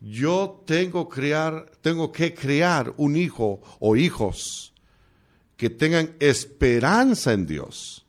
[0.00, 4.73] yo tengo, crear, tengo que crear un hijo o hijos
[5.56, 8.06] que tengan esperanza en Dios?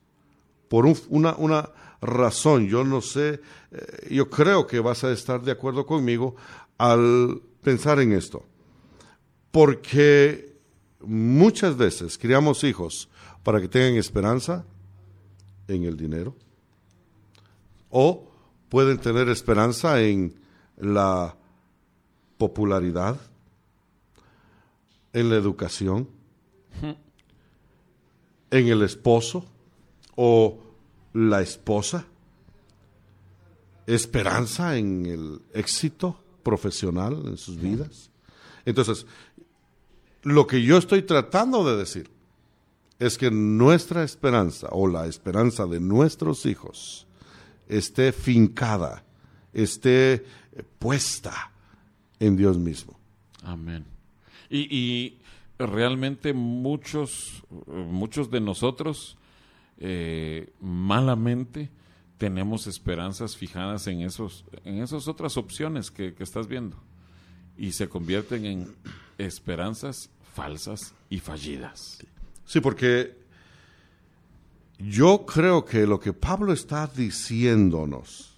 [0.67, 1.69] Por una,
[2.01, 6.36] razón, yo no sé, eh, yo creo que vas a estar de acuerdo conmigo
[6.77, 8.45] al pensar en esto.
[9.51, 10.55] Porque
[10.99, 13.10] muchas veces criamos hijos
[13.43, 14.65] para que tengan esperanza
[15.67, 16.36] en el dinero
[17.89, 18.29] o
[18.69, 20.36] pueden tener esperanza en
[20.77, 21.38] la
[22.38, 23.19] popularidad,
[25.13, 26.10] en la educación,
[28.51, 29.45] en el esposo
[30.15, 30.60] o
[31.13, 32.05] la esposa,
[33.88, 38.12] esperanza en el éxito profesional en sus vidas.
[38.65, 39.05] Entonces,
[40.23, 42.10] lo que yo estoy tratando de decir
[42.99, 47.08] es que nuestra esperanza o la esperanza de nuestros hijos
[47.67, 49.03] esté fincada,
[49.53, 50.25] esté
[50.79, 51.51] puesta
[52.19, 52.97] en Dios mismo.
[53.43, 53.86] Amén.
[54.49, 55.17] Y,
[55.57, 59.17] realmente muchos, muchos de nosotros
[59.77, 61.69] eh, malamente
[62.17, 66.77] tenemos esperanzas fijadas en esos, en esas otras opciones que, que estás viendo
[67.57, 68.75] y se convierten en
[69.17, 71.99] esperanzas falsas y fallidas.
[72.45, 73.17] Sí, porque
[74.79, 78.35] yo creo que lo que Pablo está diciéndonos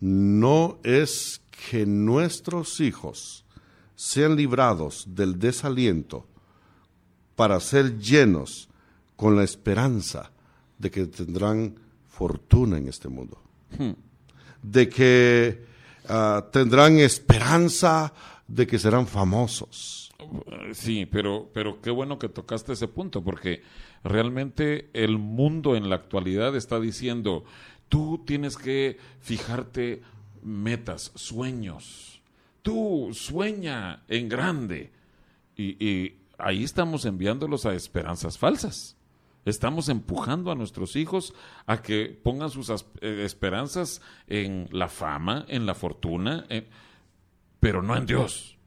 [0.00, 3.44] no es que nuestros hijos
[4.00, 6.26] sean librados del desaliento
[7.36, 8.70] para ser llenos
[9.14, 10.32] con la esperanza
[10.78, 11.74] de que tendrán
[12.08, 13.42] fortuna en este mundo,
[13.78, 13.90] hmm.
[14.62, 15.66] de que
[16.08, 18.14] ah, tendrán esperanza
[18.48, 20.10] de que serán famosos.
[20.72, 23.62] Sí, pero, pero qué bueno que tocaste ese punto, porque
[24.02, 27.44] realmente el mundo en la actualidad está diciendo,
[27.90, 30.00] tú tienes que fijarte
[30.42, 32.19] metas, sueños,
[32.62, 34.92] tú sueña en grande.
[35.56, 38.96] y ahí estamos enviándolos a esperanzas falsas.
[39.44, 41.34] Estamos empujando a nuestros hijos
[41.66, 46.46] a que pongan sus eh, esperanzas en la fama, en la fortuna,
[47.58, 48.58] pero no en Dios.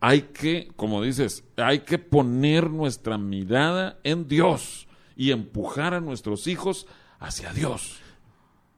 [0.00, 4.86] Hay que, como dices, hay que poner nuestra mirada en Dios
[5.16, 6.86] y empujar a nuestros hijos
[7.18, 7.98] hacia Dios.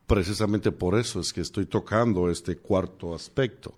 [0.06, 3.74] Precisamente por eso es que estoy tocando este cuarto aspecto,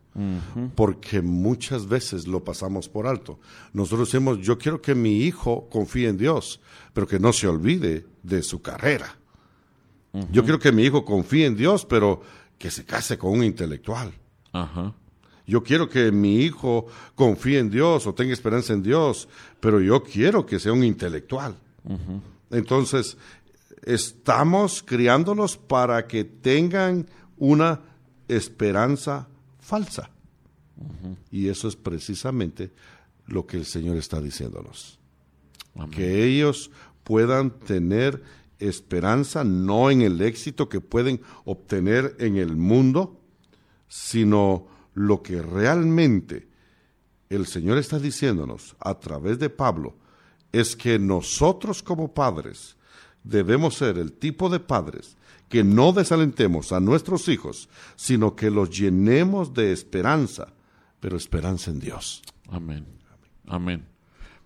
[0.74, 3.38] porque muchas veces lo pasamos por alto.
[3.72, 6.60] Nosotros decimos, yo quiero que mi hijo confíe en Dios,
[6.92, 9.16] pero que no se olvide de su carrera.
[10.32, 12.20] Yo quiero que mi hijo confíe en Dios, pero
[12.58, 14.12] que se case con un intelectual.
[15.46, 19.28] Yo quiero que mi hijo confíe en Dios o tenga esperanza en Dios,
[19.60, 21.56] pero yo quiero que sea un intelectual.
[22.50, 23.16] Entonces,
[23.84, 27.06] estamos criándolos para que tengan
[27.38, 27.80] una
[28.28, 29.28] esperanza
[29.70, 30.10] falsa.
[31.30, 32.72] Y eso es precisamente
[33.26, 34.98] lo que el Señor está diciéndonos.
[35.92, 36.72] Que ellos
[37.04, 38.22] puedan tener
[38.58, 43.20] esperanza no en el éxito que pueden obtener en el mundo,
[43.88, 46.48] sino lo que realmente
[47.28, 49.94] el Señor está diciéndonos a través de Pablo
[50.52, 52.76] es que nosotros como padres
[53.22, 55.16] debemos ser el tipo de padres
[55.50, 60.54] que no desalentemos a nuestros hijos, sino que los llenemos de esperanza,
[61.00, 62.22] pero esperanza en Dios.
[62.48, 62.86] Amén.
[63.48, 63.84] Amén.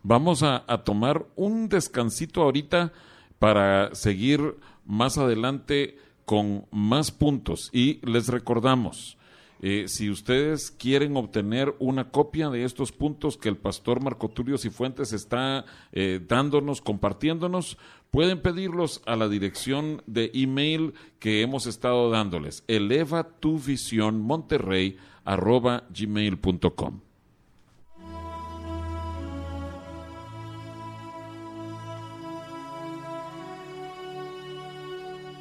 [0.02, 2.92] Vamos a, tomar un descansito ahorita
[3.38, 7.68] para seguir más adelante con más puntos.
[7.70, 9.18] Y les recordamos,
[9.66, 14.58] eh, si ustedes quieren obtener una copia de estos puntos que el pastor Marco Tulio
[14.58, 17.78] Cifuentes está eh, dándonos, compartiéndonos,
[18.10, 24.98] pueden pedirlos a la dirección de email que hemos estado dándoles, eleva tu visión monterrey
[25.24, 27.00] gmail.com.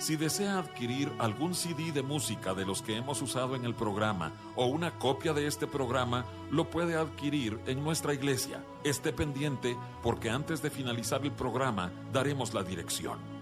[0.04, 4.34] Si desea adquirir algún CD de música de los que hemos usado en el programa
[4.58, 8.62] o una copia de este programa, lo puede adquirir en nuestra iglesia.
[8.84, 13.33] Esté pendiente porque antes de finalizar el programa daremos la dirección.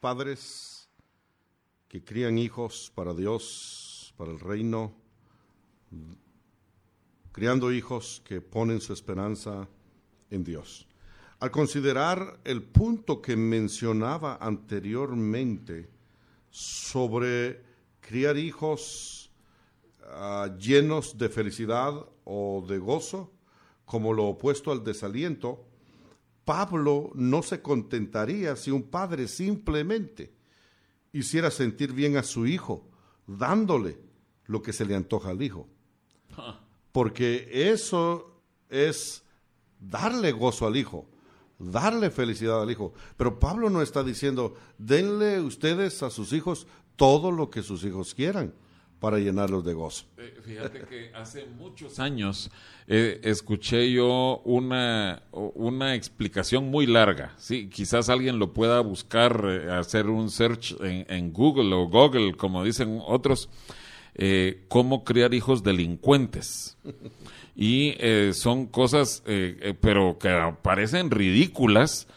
[0.00, 0.88] Padres
[1.88, 4.94] que crían hijos para Dios, para el reino,
[7.32, 9.68] criando hijos que ponen su esperanza
[10.30, 10.86] en Dios.
[11.40, 15.88] Al considerar el punto que mencionaba anteriormente
[16.50, 17.62] sobre
[18.00, 19.30] criar hijos
[20.02, 21.94] uh, llenos de felicidad
[22.24, 23.30] o de gozo,
[23.84, 25.67] como lo opuesto al desaliento,
[26.48, 30.32] Pablo no se contentaría si un padre simplemente
[31.12, 32.88] hiciera sentir bien a su hijo,
[33.26, 33.98] dándole
[34.46, 35.68] lo que se le antoja al hijo.
[36.90, 38.40] Porque eso
[38.70, 39.24] es
[39.78, 41.04] darle gozo al hijo,
[41.58, 42.94] darle felicidad al hijo.
[43.18, 48.14] Pero Pablo no está diciendo, denle ustedes a sus hijos todo lo que sus hijos
[48.14, 48.54] quieran
[49.00, 50.06] para llenarlos de gozo.
[50.16, 52.50] Eh, fíjate que hace muchos años
[52.86, 57.34] eh, escuché yo una, una explicación muy larga.
[57.38, 62.64] Sí, quizás alguien lo pueda buscar, eh, hacer un search en, Google o Google, como
[62.64, 63.48] dicen otros,
[64.68, 66.76] cómo criar hijos delincuentes.
[67.54, 67.94] Y
[68.32, 69.22] son cosas,
[69.80, 72.08] pero que parecen ridículas.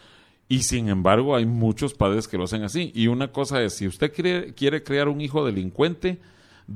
[0.48, 2.92] Y sin embargo hay muchos padres que lo hacen así.
[2.94, 6.20] Y una cosa es, si usted quiere, quiere crear un hijo delincuente,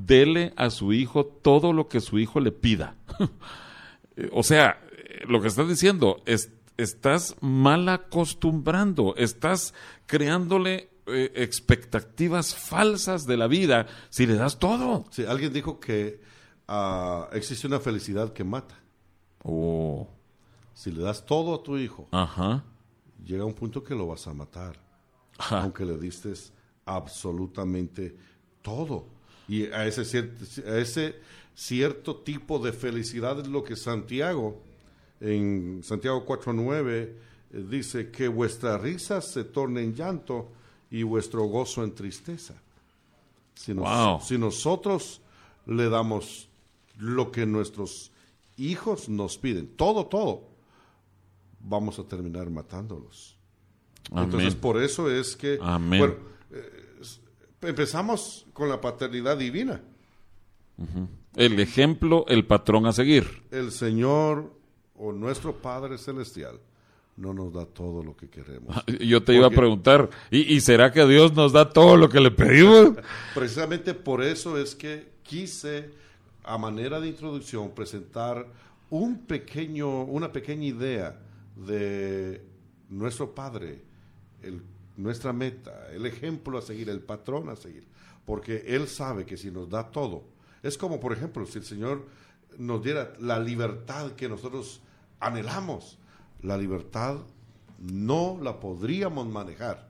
[0.05, 2.95] dele a su hijo todo lo que su hijo le pida.
[4.31, 4.81] o sea,
[5.27, 9.73] lo que estás diciendo, es, estás mal acostumbrando, estás
[10.05, 15.05] creándole eh, expectativas falsas de la vida si le das todo.
[15.11, 16.21] Sí, alguien dijo que
[16.67, 18.75] ah, existe una felicidad que mata.
[19.43, 20.07] Oh.
[20.73, 22.63] Si le das todo a tu hijo, Ajá.
[23.23, 24.83] llega un punto que lo vas a matar.
[25.49, 26.33] Aunque le diste
[26.85, 28.15] absolutamente
[28.61, 29.14] todo.
[29.47, 31.15] Y a ese, cierto, a ese
[31.53, 34.61] cierto tipo de felicidad es lo que Santiago,
[35.19, 37.15] en Santiago 4.9, eh,
[37.69, 40.51] dice que vuestra risa se torne en llanto
[40.91, 42.55] y vuestro gozo en tristeza.
[43.53, 43.73] Si,
[44.21, 45.21] si nosotros
[45.65, 46.49] le damos
[46.97, 48.11] lo que nuestros
[48.57, 50.43] hijos nos piden, todo, todo,
[51.61, 53.35] vamos a terminar matándolos.
[54.13, 56.03] Entonces, por eso es que, Amén.
[56.03, 56.17] Eh,
[57.61, 59.81] empezamos con la paternidad divina.
[61.35, 63.43] El ejemplo, el patrón a seguir.
[63.51, 64.53] El Señor
[64.97, 66.59] o nuestro Padre Celestial
[67.17, 68.75] no nos da todo lo que queremos.
[68.99, 72.31] Yo te iba a preguntar, ¿y, será que Dios nos da todo lo que le
[72.31, 72.91] pedimos?
[73.33, 75.91] Precisamente por eso es que quise,
[76.43, 78.45] a manera de introducción, presentar
[78.89, 81.19] un pequeño, una pequeña idea
[81.55, 82.43] de
[82.89, 83.81] nuestro Padre,
[84.41, 84.61] el
[84.97, 87.85] nuestra meta, el ejemplo a seguir, el patrón a seguir,
[88.25, 90.23] porque Él sabe que si nos da todo,
[90.63, 92.05] es como por ejemplo si el Señor
[92.57, 94.81] nos diera la libertad que nosotros
[95.19, 95.97] anhelamos,
[96.41, 97.17] la libertad
[97.79, 99.89] no la podríamos manejar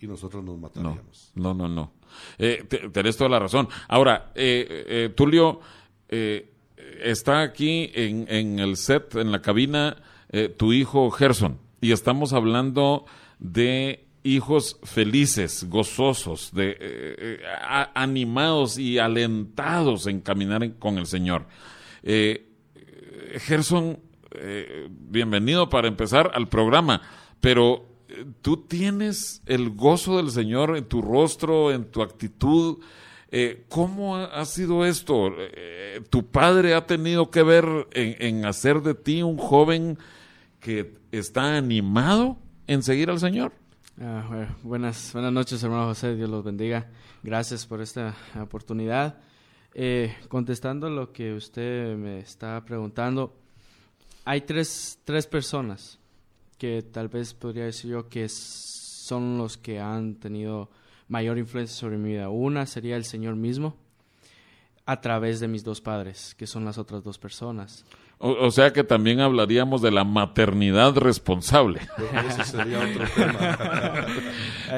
[0.00, 1.32] y nosotros nos mataríamos.
[1.34, 1.92] No, no, no.
[2.38, 3.68] Eh, tenés toda la razón.
[3.88, 5.60] Ahora, eh, eh, Tulio,
[6.08, 9.96] está aquí en, en, el set, en la cabina,
[10.56, 13.04] tu hijo Gerson, y estamos hablando
[13.40, 17.40] de hijos felices, gozosos, eh, eh,
[17.94, 21.46] animados y alentados en caminar con el Señor.
[22.02, 22.48] Eh,
[23.38, 24.00] Gerson,
[24.88, 27.02] bienvenido para empezar al programa,
[27.40, 27.86] pero
[28.42, 32.78] tú tienes el gozo del Señor en tu rostro, en tu actitud.
[33.68, 35.32] ¿Cómo ha sido esto?
[36.10, 39.98] ¿Tu padre ha tenido que ver en hacer de ti un joven
[40.60, 43.52] que está animado en seguir al Señor?
[44.00, 46.16] Ah, buenas, buenas noches, hermano José.
[46.16, 46.90] Dios los bendiga.
[47.22, 49.20] Gracias por esta oportunidad.
[49.72, 53.36] Eh, contestando lo que usted me está preguntando,
[54.24, 56.00] hay tres, tres personas
[56.58, 60.70] que tal vez podría decir yo que son los que han tenido
[61.06, 62.30] mayor influencia sobre mi vida.
[62.30, 63.76] Una sería el Señor mismo
[64.86, 67.84] a través de mis dos padres, que son las otras dos personas.
[68.18, 71.80] O, sea que también hablaríamos de la maternidad responsable.
[72.28, 74.06] Eso sería otro tema.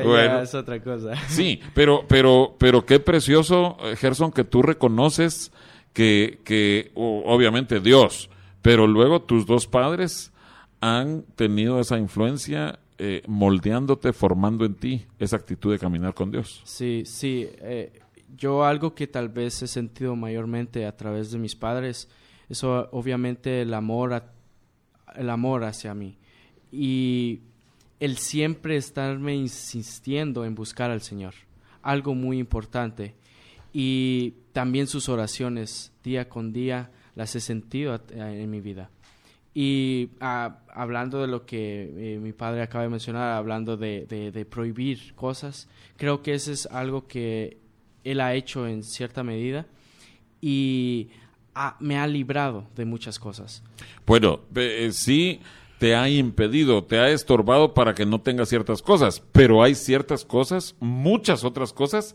[0.03, 1.15] bueno, es otra cosa.
[1.29, 5.53] Sí, pero, pero, pero qué precioso, eh, Gerson, que tú reconoces
[5.93, 8.31] que, que obviamente Dios,
[8.63, 10.33] pero luego tus dos padres
[10.81, 16.63] han tenido esa influencia eh, moldeándote, formando en ti esa actitud de caminar con Dios.
[16.65, 17.47] Sí, sí.
[17.61, 18.01] Eh,
[18.37, 22.09] yo algo que tal vez he sentido mayormente a través de mis padres
[22.49, 24.23] eso obviamente el amor,
[25.15, 26.17] el amor hacia mí.
[26.73, 27.41] Y
[28.01, 31.35] el siempre estarme insistiendo en buscar al Señor,
[31.83, 33.15] algo muy importante.
[33.73, 38.91] Y también sus oraciones, día con día, las he sentido en mi vida.
[39.55, 44.31] Y ah, hablando de lo que eh, mi padre acaba de mencionar, hablando de, de-
[44.31, 45.67] de prohibir cosas,
[45.97, 47.57] creo que eso es algo que
[48.05, 49.67] él ha hecho en cierta medida
[50.43, 51.09] y
[51.57, 53.63] ha- me ha librado de muchas cosas.
[54.07, 55.41] Bueno, eh, sí
[55.79, 60.25] te ha impedido, te ha estorbado para que no tengas ciertas cosas, pero hay ciertas
[60.25, 62.15] cosas, muchas otras cosas,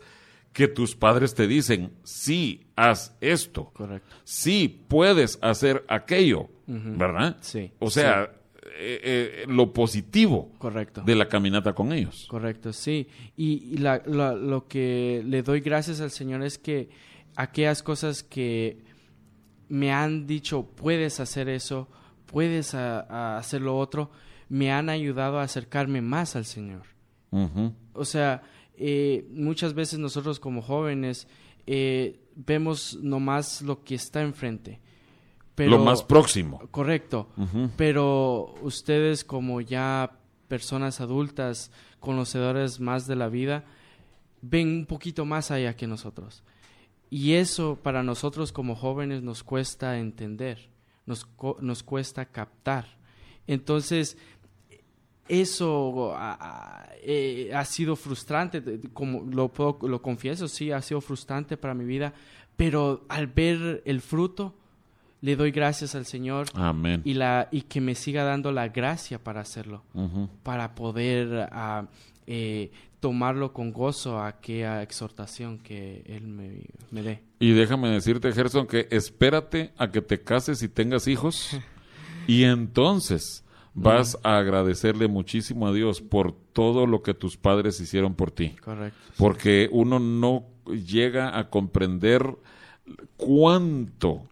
[0.52, 4.14] que tus padres te dicen, sí, haz esto, Correcto.
[4.24, 7.36] sí, puedes hacer aquello, ¿verdad?
[7.40, 8.30] Sí, O sea,
[8.78, 11.02] eh, eh, lo positivo Correcto.
[11.06, 12.26] de la caminata con ellos.
[12.28, 13.06] Correcto, sí.
[13.36, 16.90] Y, y la- la- lo que le doy gracias al Señor es que
[17.36, 18.78] aquellas cosas que
[19.72, 21.88] me han dicho, puedes hacer eso,
[22.26, 24.10] puedes a- a hacer lo otro,
[24.50, 26.82] me han ayudado a acercarme más al Señor.
[27.94, 28.42] O sea,
[28.76, 31.26] eh, muchas veces nosotros como jóvenes
[31.66, 34.80] eh, vemos nomás lo que está enfrente.
[35.54, 36.60] Pero, lo más próximo.
[36.70, 37.28] Correcto.
[37.76, 40.18] Pero ustedes como ya
[40.48, 41.70] personas adultas,
[42.00, 43.64] conocedores más de la vida,
[44.42, 46.42] ven un poquito más allá que nosotros.
[47.14, 50.70] Y eso para nosotros como jóvenes nos cuesta entender,
[51.04, 51.26] nos,
[51.60, 52.86] nos cuesta captar.
[53.46, 54.16] Entonces,
[55.28, 61.00] eso ah, ah, eh, ha sido frustrante, como lo, puedo- lo confieso, sí, ha sido
[61.00, 62.12] frustrante para mi vida,
[62.56, 64.54] pero al ver el fruto,
[65.20, 67.02] le doy gracias al Señor Amén.
[67.04, 69.82] y, la, y que me siga dando la gracia para hacerlo,
[70.42, 71.86] para poder ah,
[72.26, 72.70] eh,
[73.02, 77.22] tomarlo con gozo a aquella exhortación que Él me, me dé.
[77.40, 81.50] Y déjame decirte, Gerson, que espérate a que te cases y tengas hijos
[82.28, 83.44] y entonces
[83.74, 88.50] vas a agradecerle muchísimo a Dios por todo lo que tus padres hicieron por ti.
[88.62, 88.96] Correcto.
[89.18, 92.36] Porque uno no llega a comprender
[93.16, 94.28] cuánto,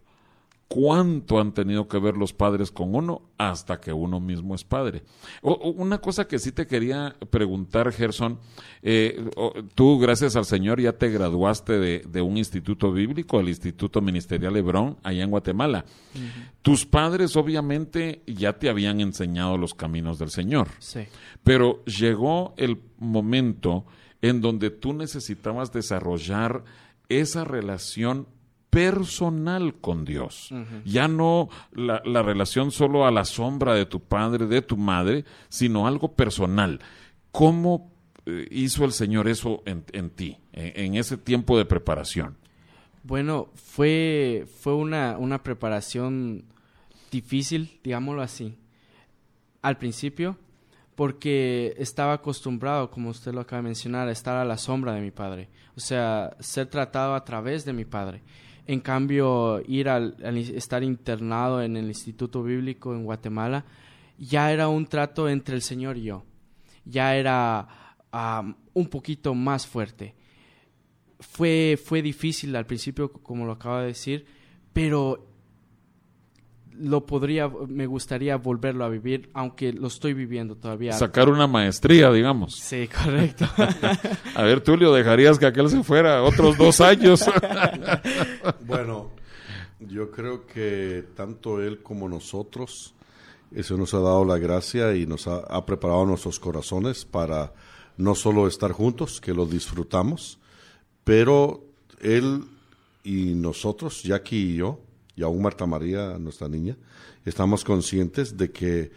[0.72, 5.02] cuánto han tenido que ver los padres con uno hasta que uno mismo es padre.
[5.42, 8.38] O- o una cosa que sí te quería preguntar, Gerson,
[8.80, 13.48] eh, o- tú, gracias al Señor, ya te graduaste de, de un instituto bíblico, el
[13.48, 15.84] Instituto Ministerial Hebrón, allá en Guatemala.
[16.62, 20.68] Tus padres, obviamente, ya te habían enseñado los caminos del Señor.
[20.78, 21.00] Sí,
[21.42, 23.86] Pero llegó el momento
[24.22, 26.62] en donde tú necesitabas desarrollar
[27.08, 28.28] esa relación
[28.70, 30.50] personal con Dios.
[30.84, 35.24] Ya no la, la relación solo a la sombra de tu padre, de tu madre,
[35.48, 36.80] sino algo personal.
[37.32, 37.92] ¿Cómo
[38.26, 42.36] eh, hizo el Señor eso en, en ti, en, en ese tiempo de preparación?
[43.02, 46.44] Bueno, fue, fue una, una preparación
[47.10, 48.56] difícil, digámoslo así,
[49.62, 50.38] al principio,
[50.94, 55.00] porque estaba acostumbrado, como usted lo acaba de mencionar, a estar a la sombra de
[55.00, 58.22] mi padre, o sea, ser tratado a través de mi padre.
[58.70, 60.14] En cambio, ir al,
[60.54, 63.64] estar internado en el Instituto Bíblico en Guatemala,
[64.16, 66.22] ya era un trato entre el Señor y yo,
[66.84, 67.66] ya era
[68.72, 70.14] un poquito más fuerte.
[71.18, 74.24] Fue, fue difícil al principio, como lo acaba de decir,
[74.72, 75.29] pero
[76.78, 80.92] lo podría, me gustaría volverlo a vivir, aunque lo estoy viviendo todavía.
[80.92, 82.56] Sacar una maestría, digamos.
[82.56, 83.46] Sí, correcto.
[84.34, 87.24] A ver, Tulio, ¿dejarías que aquel se fuera otros dos años?
[88.66, 89.10] Bueno,
[89.80, 92.94] yo creo que tanto él como nosotros,
[93.52, 97.52] eso nos ha dado la gracia y nos ha, ha preparado nuestros corazones para
[97.96, 100.38] no solo estar juntos, que lo disfrutamos,
[101.04, 101.64] pero
[102.00, 102.44] él
[103.02, 104.78] y nosotros, Jackie y yo,
[105.20, 106.78] y aún Marta María, nuestra niña,
[107.26, 108.90] estamos conscientes de que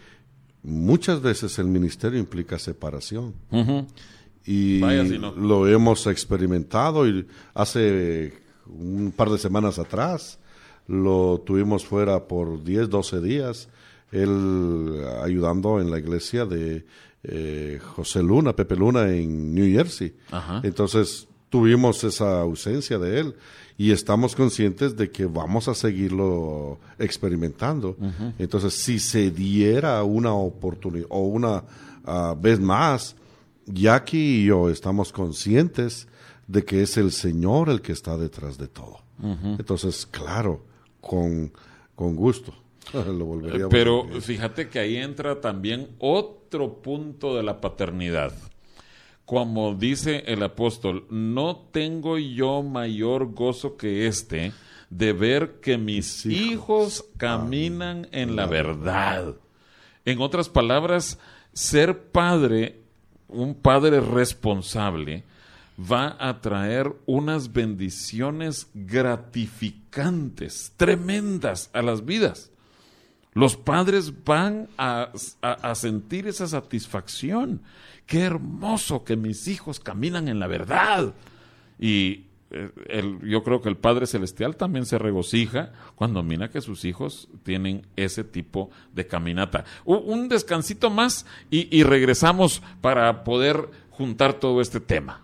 [0.62, 3.34] muchas veces el ministerio implica separación
[4.46, 5.32] y Vaya si no.
[5.32, 8.32] lo hemos experimentado y hace
[8.66, 10.38] un par de semanas atrás
[10.86, 13.68] lo tuvimos fuera por 10, 12 días,
[14.10, 16.86] él ayudando en la iglesia de
[17.22, 20.14] eh, José Luna, Pepe Luna en New Jersey.
[20.30, 20.60] Ajá.
[20.62, 23.36] Entonces tuvimos esa ausencia de él
[23.78, 27.96] y estamos conscientes de que vamos a seguirlo experimentando.
[28.40, 31.62] Entonces, si se diera una oportunidad o una
[32.04, 33.14] ah, vez más,
[33.66, 36.08] Jackie y yo estamos conscientes
[36.48, 38.98] de que es el Señor el que está detrás de todo.
[39.56, 40.64] Entonces, claro,
[41.00, 41.52] con,
[41.94, 42.52] con gusto.
[42.92, 48.32] Lo volvería a Pero fíjate que ahí entra también otro punto de la paternidad.
[49.24, 54.52] Como dice el apóstol, no tengo yo mayor gozo que este
[54.90, 59.36] de ver que mis hijos caminan en la verdad.
[60.04, 61.18] En otras palabras,
[61.52, 62.82] ser padre,
[63.28, 65.24] un padre responsable,
[65.78, 72.50] va a traer unas bendiciones gratificantes, tremendas a las vidas.
[73.34, 75.10] Los padres van a,
[75.74, 77.62] sentir esa satisfacción.
[78.06, 81.14] Qué hermoso que mis hijos caminan en la verdad.
[81.80, 82.70] Y eh,
[83.24, 87.86] yo creo que el Padre Celestial también se regocija cuando mira que sus hijos tienen
[87.96, 89.64] ese tipo de caminata.
[89.84, 95.23] Un descansito más y regresamos para poder juntar todo este tema.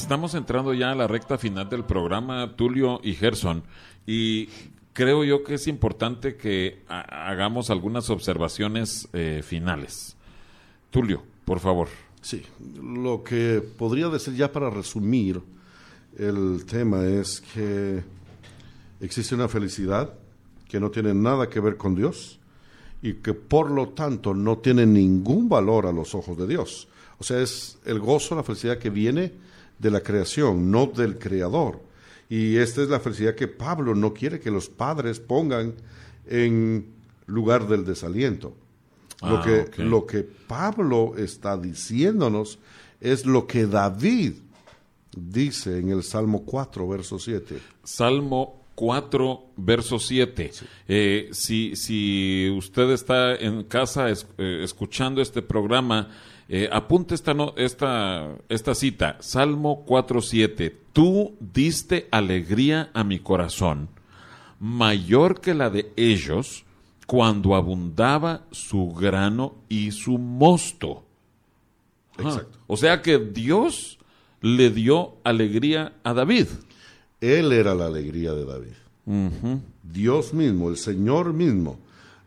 [0.00, 3.62] Estamos entrando ya a la recta final del programa, Tulio y Gerson,
[4.06, 4.48] y
[4.94, 10.16] creo yo que es importante que hagamos algunas observaciones eh, finales.
[10.90, 11.88] Tulio, por favor.
[12.22, 12.42] Sí,
[12.82, 15.42] lo que podría decir ya para resumir
[16.16, 18.02] el tema es que
[19.00, 20.14] existe una felicidad
[20.66, 22.40] que no tiene nada que ver con Dios
[23.02, 26.88] y que por lo tanto no tiene ningún valor a los ojos de Dios.
[27.18, 29.49] O sea, es el gozo, la felicidad que viene
[29.80, 31.80] de la creación, no del creador.
[32.28, 35.74] Y esta es la felicidad que Pablo no quiere que los padres pongan
[36.26, 36.86] en
[37.26, 38.54] lugar del desaliento.
[39.22, 42.58] lo, ah, que, lo que Pablo está diciéndonos
[43.00, 44.34] es lo que David
[45.16, 47.58] dice en el Salmo 4, verso 7.
[47.82, 50.52] Salmo 4, verso 7.
[50.88, 54.14] Eh, si, si usted está en casa eh,
[54.62, 56.08] escuchando este programa,
[56.52, 60.74] eh, apunte esta, esta, esta cita, Salmo 4.7.
[60.92, 63.88] Tú diste alegría a mi corazón,
[64.58, 66.64] mayor que la de ellos,
[67.06, 71.04] cuando abundaba su grano y su mosto.
[72.18, 72.58] Exacto.
[72.66, 74.00] O sea que Dios
[74.40, 76.48] le dio alegría a David.
[77.20, 79.60] Él era la alegría de David.
[79.84, 81.78] Dios mismo, el Señor mismo,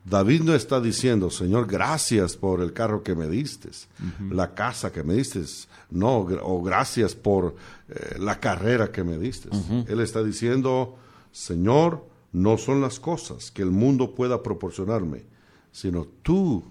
[0.06, 3.70] David no está diciendo, Señor, gracias por el carro que me diste,
[4.30, 5.42] la casa que me diste,
[5.92, 7.56] no, o gracias por
[7.88, 9.50] eh, la carrera que me diste.
[9.88, 10.98] Él está diciendo,
[11.32, 15.24] Señor, no son las cosas que el mundo pueda proporcionarme,
[15.72, 16.64] sino tú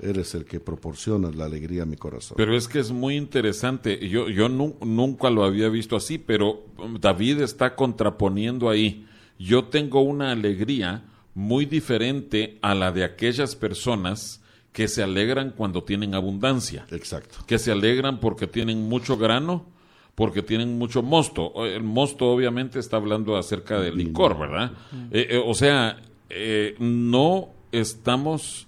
[0.00, 2.36] eres el que proporciona la alegría a mi corazón.
[2.36, 6.64] Pero es que es muy interesante, yo, yo nunca lo había visto así, pero
[7.00, 9.06] David está contraponiendo ahí,
[9.38, 11.04] yo tengo una alegría,
[11.34, 17.38] muy diferente a la de aquellas personas que se alegran cuando tienen abundancia, Exacto.
[17.46, 19.66] que se alegran porque tienen mucho grano,
[20.14, 21.64] porque tienen mucho mosto.
[21.64, 24.72] El mosto obviamente está hablando acerca del licor, ¿verdad?
[25.10, 28.66] Eh, eh, o sea, eh, no estamos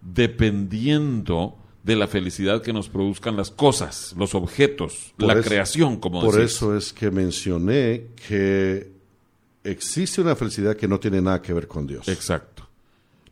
[0.00, 6.20] dependiendo de la felicidad que nos produzcan las cosas, los objetos, Por la creación, como
[6.20, 6.52] Por decís.
[6.54, 8.91] eso es que mencioné que
[9.64, 12.08] existe una felicidad que no tiene nada que ver con Dios.
[12.08, 12.68] Exacto.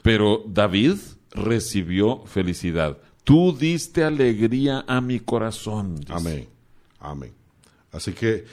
[0.02, 0.96] Pero David
[1.32, 2.98] recibió felicidad.
[3.24, 5.96] Tú diste alegría a mi corazón.
[6.00, 6.12] dice.
[6.12, 6.48] Amén.
[7.00, 7.32] Amén.
[7.92, 8.44] Así que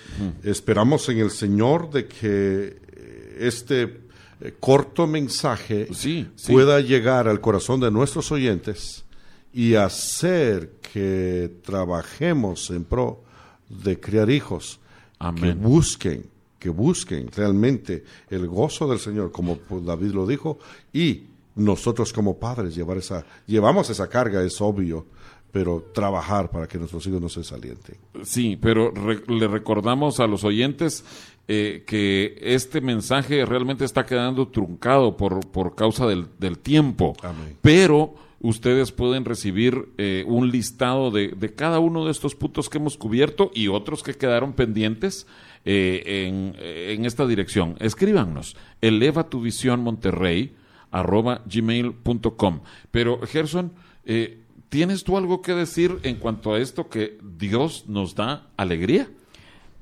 [0.44, 4.02] esperamos en el Señor de que eh, este
[4.42, 6.52] eh, corto mensaje Sí, sí.
[6.52, 9.06] pueda llegar al corazón de nuestros oyentes
[9.54, 13.24] y hacer que trabajemos en pro
[13.70, 14.80] de criar hijos
[15.20, 15.60] que Amén.
[15.62, 16.26] busquen,
[16.60, 20.60] que busquen realmente el gozo del Señor, como pues, David lo dijo,
[20.93, 21.24] y
[21.55, 25.05] nosotros como padres llevar esa, llevamos esa carga, es obvio,
[25.51, 27.95] pero trabajar para que nuestros hijos no se salienten.
[28.24, 31.03] Sí, pero re- le recordamos a los oyentes
[31.47, 37.16] eh, que este mensaje realmente está quedando truncado por, por causa del, del tiempo.
[37.24, 37.55] Amén.
[37.62, 42.78] Pero ustedes pueden recibir eh, un listado de, de cada uno de estos puntos que
[42.78, 45.26] hemos cubierto y otros que quedaron pendientes
[45.70, 47.76] eh, en, en esta dirección.
[47.80, 50.55] Escríbanos, eleva tu visión Monterrey
[50.91, 52.61] arroba gmail.com.
[52.91, 53.74] Pero Gerson,
[54.05, 59.09] eh, ¿tienes tú algo que decir en cuanto a esto que Dios nos da alegría?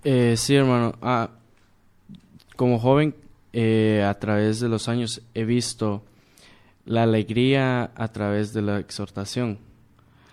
[0.03, 0.95] Eh, sí, hermano.
[1.01, 1.31] Ah,
[2.55, 3.15] como joven,
[3.53, 6.03] eh, a través de los años he visto
[6.85, 9.59] la alegría a través de la exhortación.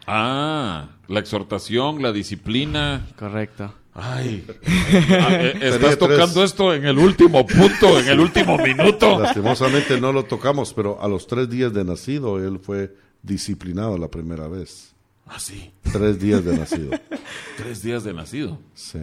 [0.07, 3.07] Ah, la exhortación, la disciplina.
[3.19, 3.73] Correcto.
[3.95, 4.47] Ay,
[5.11, 9.19] ah, eh, estás tocando esto en el último punto, en el último minuto.
[9.21, 14.09] Lastimosamente no lo tocamos, pero a los tres días de nacido él fue disciplinado la
[14.09, 14.95] primera vez.
[15.27, 16.91] Ah, sí, Tres días de nacido.
[17.57, 18.59] tres días de nacido.
[18.75, 18.99] Sí.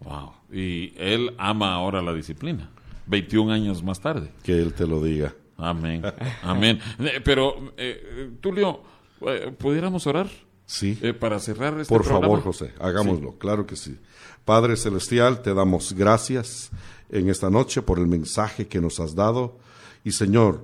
[0.00, 0.32] Wow.
[0.52, 2.70] Y él ama ahora la disciplina.
[3.06, 4.30] 21 años más tarde.
[4.42, 5.34] Que él te lo diga.
[5.56, 6.02] Amén.
[6.42, 6.80] Amén.
[6.98, 8.80] Eh, Pero, eh, Tulio,
[9.26, 10.28] eh, ¿pudiéramos orar
[10.66, 10.98] Sí.
[11.02, 12.26] eh, para cerrar este Por programa?
[12.26, 13.98] favor, José, hagámoslo, claro que sí.
[14.44, 16.70] Padre Celestial, te damos gracias
[17.10, 19.56] en esta noche por el mensaje que nos has dado.
[20.04, 20.62] Y Señor,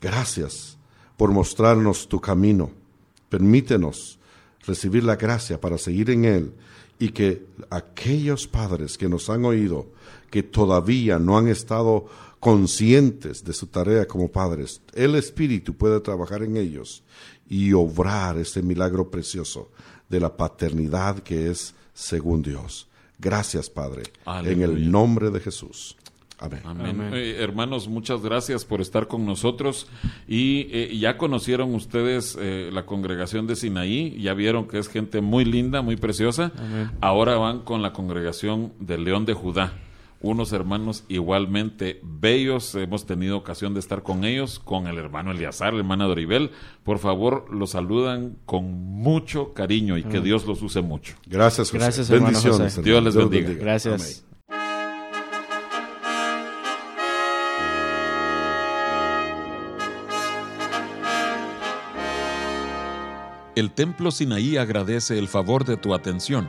[0.00, 0.76] gracias
[1.16, 2.70] por mostrarnos tu camino.
[3.28, 4.18] Permítenos
[4.66, 6.52] recibir la gracia para seguir en él
[6.98, 9.86] y que aquellos padres que nos han oído,
[10.30, 12.06] que todavía no han estado
[12.40, 17.02] conscientes de su tarea como padres, el Espíritu puede trabajar en ellos
[17.48, 19.70] y obrar ese milagro precioso
[20.08, 22.86] de la paternidad que es según Dios.
[23.18, 24.04] Gracias, Padre,
[24.44, 25.96] en el nombre de Jesús.
[26.40, 26.60] Amén.
[26.64, 26.86] Amén.
[26.86, 27.10] Amén.
[27.14, 29.88] Eh, hermanos, muchas gracias por estar con nosotros.
[30.28, 35.20] Y eh, ya conocieron ustedes eh, la congregación de Sinaí, ya vieron que es gente
[35.20, 36.52] muy linda, muy preciosa.
[36.56, 36.92] Amén.
[37.00, 39.72] Ahora van con la congregación del León de Judá.
[40.20, 45.72] Unos hermanos igualmente bellos, hemos tenido ocasión de estar con ellos, con el hermano Eliazar,
[45.72, 46.50] la hermana Doribel.
[46.82, 51.14] Por favor, los saludan con mucho cariño y que Dios los use mucho.
[51.26, 51.84] Gracias, José.
[51.84, 52.74] Gracias, hermano Bendiciones.
[52.74, 52.82] José.
[52.82, 53.52] Dios les bendiga.
[53.54, 54.02] Gracias.
[54.02, 54.28] Amén.
[63.58, 66.48] El Templo Sinaí agradece el favor de tu atención.